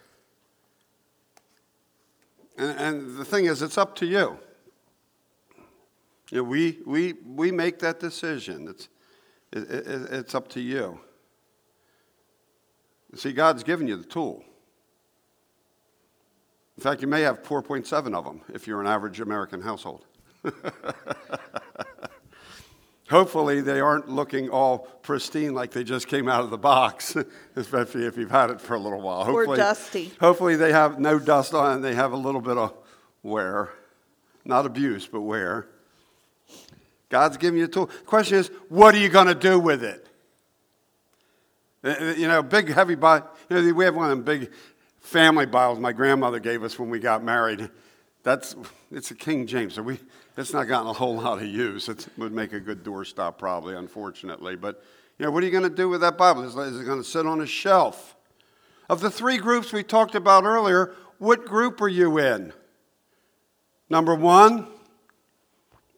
And, 2.56 2.78
and 2.78 3.16
the 3.16 3.24
thing 3.24 3.46
is, 3.46 3.62
it's 3.62 3.76
up 3.76 3.94
to 3.96 4.06
you. 4.06 4.38
you 6.30 6.38
know, 6.38 6.44
we, 6.44 6.78
we, 6.86 7.14
we 7.26 7.50
make 7.50 7.80
that 7.80 8.00
decision. 8.00 8.68
It's, 8.68 8.88
it, 9.52 9.70
it, 9.70 10.12
it's 10.12 10.34
up 10.34 10.48
to 10.50 10.60
you. 10.60 11.00
See, 13.14 13.32
God's 13.32 13.62
given 13.62 13.86
you 13.86 13.96
the 13.96 14.04
tool. 14.04 14.44
In 16.76 16.82
fact, 16.82 17.00
you 17.00 17.08
may 17.08 17.22
have 17.22 17.42
4.7 17.42 18.14
of 18.14 18.24
them 18.24 18.42
if 18.52 18.66
you're 18.66 18.80
an 18.80 18.86
average 18.86 19.20
American 19.20 19.62
household. 19.62 20.04
Hopefully, 23.08 23.60
they 23.60 23.80
aren't 23.80 24.08
looking 24.08 24.50
all 24.50 24.78
pristine 24.78 25.54
like 25.54 25.70
they 25.70 25.84
just 25.84 26.08
came 26.08 26.28
out 26.28 26.42
of 26.42 26.50
the 26.50 26.58
box, 26.58 27.16
especially 27.56 28.04
if 28.04 28.16
you've 28.16 28.32
had 28.32 28.50
it 28.50 28.60
for 28.60 28.74
a 28.74 28.78
little 28.78 29.00
while. 29.00 29.24
Hopefully, 29.24 29.46
or 29.46 29.56
dusty. 29.56 30.12
Hopefully, 30.20 30.56
they 30.56 30.72
have 30.72 30.98
no 30.98 31.18
dust 31.18 31.54
on 31.54 31.76
and 31.76 31.84
they 31.84 31.94
have 31.94 32.12
a 32.12 32.16
little 32.16 32.40
bit 32.40 32.58
of 32.58 32.74
wear. 33.22 33.70
Not 34.44 34.66
abuse, 34.66 35.06
but 35.06 35.20
wear. 35.20 35.68
God's 37.08 37.36
giving 37.36 37.58
you 37.58 37.66
a 37.66 37.68
tool. 37.68 37.86
The 37.86 38.04
question 38.04 38.38
is, 38.38 38.50
what 38.68 38.94
are 38.94 38.98
you 38.98 39.08
going 39.08 39.28
to 39.28 39.34
do 39.34 39.60
with 39.60 39.84
it? 39.84 40.06
Uh, 41.84 41.94
uh, 42.00 42.14
you 42.16 42.26
know, 42.26 42.42
big, 42.42 42.68
heavy 42.68 42.96
Bible. 42.96 43.28
You 43.48 43.62
know, 43.62 43.72
we 43.72 43.84
have 43.84 43.94
one 43.94 44.10
of 44.10 44.10
them 44.10 44.24
big 44.24 44.50
family 45.06 45.46
Bibles 45.46 45.78
my 45.78 45.92
grandmother 45.92 46.40
gave 46.40 46.64
us 46.64 46.78
when 46.78 46.90
we 46.90 46.98
got 46.98 47.22
married. 47.22 47.70
That's, 48.24 48.56
it's 48.90 49.12
a 49.12 49.14
King 49.14 49.46
James, 49.46 49.78
we, 49.78 50.00
it's 50.36 50.52
not 50.52 50.64
gotten 50.64 50.88
a 50.88 50.92
whole 50.92 51.14
lot 51.16 51.38
of 51.38 51.46
use. 51.46 51.88
It 51.88 52.08
would 52.18 52.32
make 52.32 52.52
a 52.52 52.58
good 52.58 52.82
doorstop, 52.82 53.38
probably, 53.38 53.76
unfortunately. 53.76 54.56
But, 54.56 54.82
you 55.16 55.24
know, 55.24 55.30
what 55.30 55.44
are 55.44 55.46
you 55.46 55.52
going 55.52 55.62
to 55.62 55.70
do 55.70 55.88
with 55.88 56.00
that 56.00 56.18
Bible? 56.18 56.42
Is 56.42 56.56
it 56.56 56.84
going 56.84 57.00
to 57.00 57.08
sit 57.08 57.24
on 57.24 57.40
a 57.40 57.46
shelf? 57.46 58.16
Of 58.88 59.00
the 59.00 59.10
three 59.10 59.38
groups 59.38 59.72
we 59.72 59.84
talked 59.84 60.16
about 60.16 60.44
earlier, 60.44 60.92
what 61.18 61.46
group 61.46 61.80
are 61.80 61.88
you 61.88 62.18
in? 62.18 62.52
Number 63.88 64.14
one, 64.14 64.66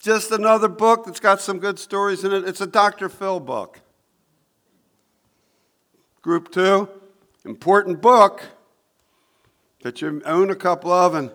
just 0.02 0.30
another 0.30 0.68
book 0.68 1.06
that's 1.06 1.20
got 1.20 1.40
some 1.40 1.58
good 1.58 1.78
stories 1.78 2.24
in 2.24 2.32
it. 2.32 2.46
It's 2.46 2.60
a 2.60 2.66
Dr. 2.66 3.08
Phil 3.08 3.40
book. 3.40 3.80
Group 6.20 6.52
two, 6.52 6.88
important 7.44 8.02
book 8.02 8.42
that 9.82 10.00
you 10.00 10.22
own 10.24 10.50
a 10.50 10.56
couple 10.56 10.92
of 10.92 11.14
and 11.14 11.30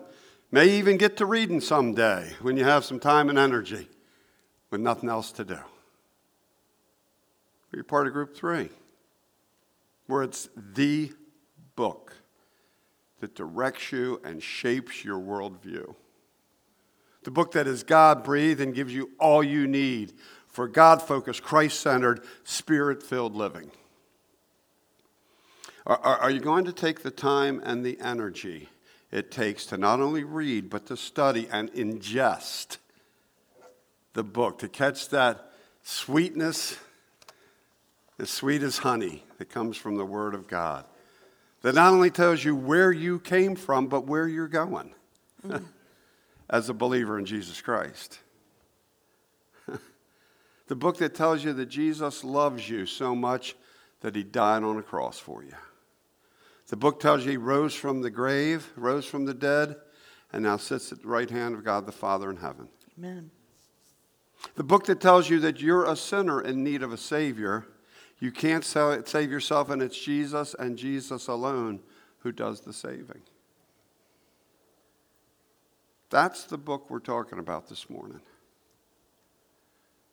may 0.50 0.68
even 0.68 0.96
get 0.96 1.16
to 1.16 1.26
reading 1.26 1.60
someday 1.60 2.32
when 2.40 2.56
you 2.56 2.64
have 2.64 2.84
some 2.84 3.00
time 3.00 3.28
and 3.28 3.38
energy 3.38 3.88
with 4.70 4.80
nothing 4.80 5.08
else 5.08 5.32
to 5.32 5.44
do. 5.44 5.58
You're 7.72 7.82
part 7.82 8.06
of 8.06 8.12
group 8.12 8.36
three, 8.36 8.68
where 10.06 10.22
it's 10.22 10.48
the 10.56 11.12
book 11.74 12.12
that 13.20 13.34
directs 13.34 13.90
you 13.90 14.20
and 14.24 14.40
shapes 14.42 15.04
your 15.04 15.18
worldview. 15.18 15.94
The 17.24 17.30
book 17.30 17.52
that 17.52 17.66
is 17.66 17.82
God 17.82 18.22
breathed 18.22 18.60
and 18.60 18.74
gives 18.74 18.94
you 18.94 19.10
all 19.18 19.42
you 19.42 19.66
need 19.66 20.12
for 20.46 20.68
God 20.68 21.02
focused, 21.02 21.42
Christ 21.42 21.80
centered, 21.80 22.22
spirit 22.44 23.02
filled 23.02 23.34
living. 23.34 23.72
Are, 25.86 25.98
are, 25.98 26.18
are, 26.18 26.30
you 26.30 26.40
going 26.40 26.64
to 26.64 26.72
take 26.72 27.02
the 27.02 27.10
time 27.10 27.60
and 27.64 27.84
the 27.84 27.98
energy 28.00 28.68
it 29.12 29.30
takes 29.30 29.66
to 29.66 29.76
not 29.76 30.00
only 30.00 30.24
read, 30.24 30.70
but 30.70 30.86
to 30.86 30.96
study 30.96 31.46
and 31.52 31.72
ingest 31.72 32.78
the 34.14 34.24
book, 34.24 34.58
to 34.60 34.68
catch 34.68 35.10
that 35.10 35.52
sweetness, 35.82 36.78
as 38.18 38.30
sweet 38.30 38.62
as 38.62 38.78
honey 38.78 39.24
that 39.38 39.50
comes 39.50 39.76
from 39.76 39.96
the 39.96 40.04
Word 40.04 40.34
of 40.34 40.48
God, 40.48 40.84
that 41.62 41.74
not 41.74 41.92
only 41.92 42.10
tells 42.10 42.42
you 42.42 42.56
where 42.56 42.90
you 42.90 43.20
came 43.20 43.54
from, 43.54 43.86
but 43.88 44.06
where 44.06 44.26
you're 44.26 44.48
going 44.48 44.94
mm. 45.46 45.62
as 46.50 46.68
a 46.68 46.74
believer 46.74 47.18
in 47.18 47.26
Jesus 47.26 47.60
Christ? 47.60 48.20
the 50.68 50.76
book 50.76 50.96
that 50.98 51.14
tells 51.14 51.44
you 51.44 51.52
that 51.52 51.66
Jesus 51.66 52.24
loves 52.24 52.68
you 52.68 52.86
so 52.86 53.14
much 53.14 53.54
that 54.00 54.16
he 54.16 54.22
died 54.22 54.62
on 54.62 54.78
a 54.78 54.82
cross 54.82 55.18
for 55.18 55.42
you. 55.42 55.54
The 56.68 56.76
book 56.76 57.00
tells 57.00 57.24
you 57.24 57.32
he 57.32 57.36
rose 57.36 57.74
from 57.74 58.02
the 58.02 58.10
grave, 58.10 58.72
rose 58.76 59.04
from 59.04 59.26
the 59.26 59.34
dead, 59.34 59.76
and 60.32 60.42
now 60.42 60.56
sits 60.56 60.92
at 60.92 61.02
the 61.02 61.08
right 61.08 61.30
hand 61.30 61.54
of 61.54 61.64
God 61.64 61.86
the 61.86 61.92
Father 61.92 62.30
in 62.30 62.36
heaven. 62.36 62.68
Amen. 62.98 63.30
The 64.56 64.64
book 64.64 64.86
that 64.86 65.00
tells 65.00 65.30
you 65.30 65.40
that 65.40 65.60
you're 65.60 65.84
a 65.84 65.96
sinner 65.96 66.40
in 66.40 66.64
need 66.64 66.82
of 66.82 66.92
a 66.92 66.96
Savior. 66.96 67.66
You 68.18 68.32
can't 68.32 68.64
save 68.64 69.30
yourself, 69.30 69.70
and 69.70 69.82
it's 69.82 69.98
Jesus 69.98 70.54
and 70.58 70.76
Jesus 70.76 71.28
alone 71.28 71.80
who 72.20 72.32
does 72.32 72.60
the 72.60 72.72
saving. 72.72 73.22
That's 76.10 76.44
the 76.44 76.58
book 76.58 76.88
we're 76.88 77.00
talking 77.00 77.38
about 77.38 77.68
this 77.68 77.90
morning. 77.90 78.20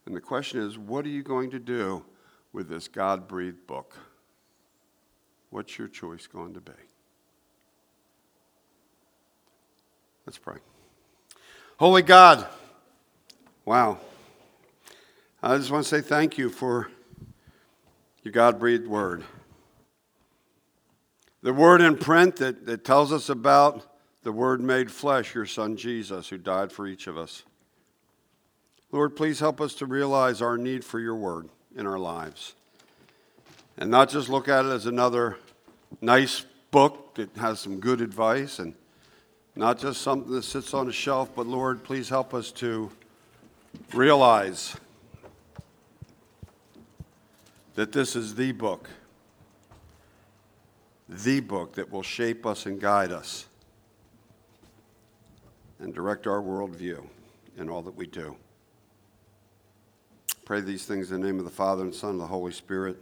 And 0.06 0.16
the 0.16 0.22
question 0.22 0.60
is 0.60 0.78
what 0.78 1.06
are 1.06 1.10
you 1.10 1.24
going 1.24 1.52
to 1.52 1.60
do 1.60 2.04
with 2.54 2.68
this 2.68 2.88
God 2.88 3.28
breathed 3.28 3.68
book? 3.68 3.96
What's 5.52 5.78
your 5.78 5.90
choice 5.90 6.28
going 6.28 6.54
to 6.54 6.62
be? 6.62 6.72
Let's 10.26 10.38
pray. 10.38 10.58
Holy 11.78 12.02
God, 12.02 12.48
wow. 13.66 13.98
I 15.44 15.58
just 15.58 15.70
want 15.70 15.84
to 15.84 15.90
say 15.90 16.02
thank 16.02 16.38
you 16.38 16.50
for 16.50 16.90
your 18.24 18.32
God 18.32 18.60
breathed 18.60 18.88
word. 18.88 19.24
The 21.44 21.54
word 21.54 21.82
in 21.82 21.98
print 21.98 22.38
that, 22.38 22.66
that 22.66 22.86
tells 22.86 23.12
us 23.12 23.28
about 23.28 23.86
the 24.24 24.32
word 24.32 24.62
made 24.62 24.92
flesh, 24.92 25.34
your 25.36 25.48
son 25.48 25.76
Jesus, 25.76 26.30
who 26.30 26.38
died 26.38 26.72
for 26.72 26.88
each 26.88 27.08
of 27.08 27.18
us. 27.18 27.44
Lord, 28.92 29.16
please 29.16 29.40
help 29.40 29.60
us 29.60 29.74
to 29.76 29.86
realize 29.86 30.42
our 30.42 30.58
need 30.58 30.86
for 30.86 31.00
your 31.00 31.16
word 31.16 31.50
in 31.76 31.88
our 31.88 32.00
lives 32.00 32.54
and 33.82 33.90
not 33.90 34.10
just 34.10 34.30
look 34.30 34.48
at 34.48 34.64
it 34.64 34.70
as 34.70 34.86
another 34.86 35.40
nice 36.02 36.46
book 36.70 37.16
that 37.16 37.36
has 37.38 37.60
some 37.60 37.80
good 37.80 38.00
advice 38.00 38.60
and 38.60 38.76
not 39.56 39.80
just 39.80 40.04
something 40.04 40.32
that 40.32 40.44
sits 40.44 40.76
on 40.76 40.88
a 40.88 40.92
shelf, 40.92 41.32
but 41.36 41.48
Lord, 41.48 41.84
please 41.84 42.08
help 42.08 42.36
us 42.36 42.52
to 42.52 42.92
realize 43.92 44.76
that 47.74 47.92
this 47.92 48.16
is 48.16 48.36
the 48.36 48.52
book, 48.52 48.88
the 51.10 51.40
book 51.40 51.74
that 51.74 51.92
will 51.92 52.04
shape 52.04 52.46
us 52.46 52.68
and 52.68 52.80
guide 52.80 53.12
us 53.12 53.48
and 55.80 55.92
direct 55.92 56.28
our 56.28 56.40
worldview 56.40 57.04
in 57.58 57.68
all 57.68 57.82
that 57.82 57.96
we 57.96 58.06
do. 58.06 58.36
Pray 60.46 60.62
these 60.62 60.86
things 60.86 61.12
in 61.12 61.20
the 61.20 61.26
name 61.26 61.40
of 61.40 61.46
the 61.46 61.52
Father 61.52 61.82
and 61.82 61.96
Son 61.96 62.12
and 62.12 62.20
the 62.20 62.28
Holy 62.28 62.52
Spirit. 62.52 63.02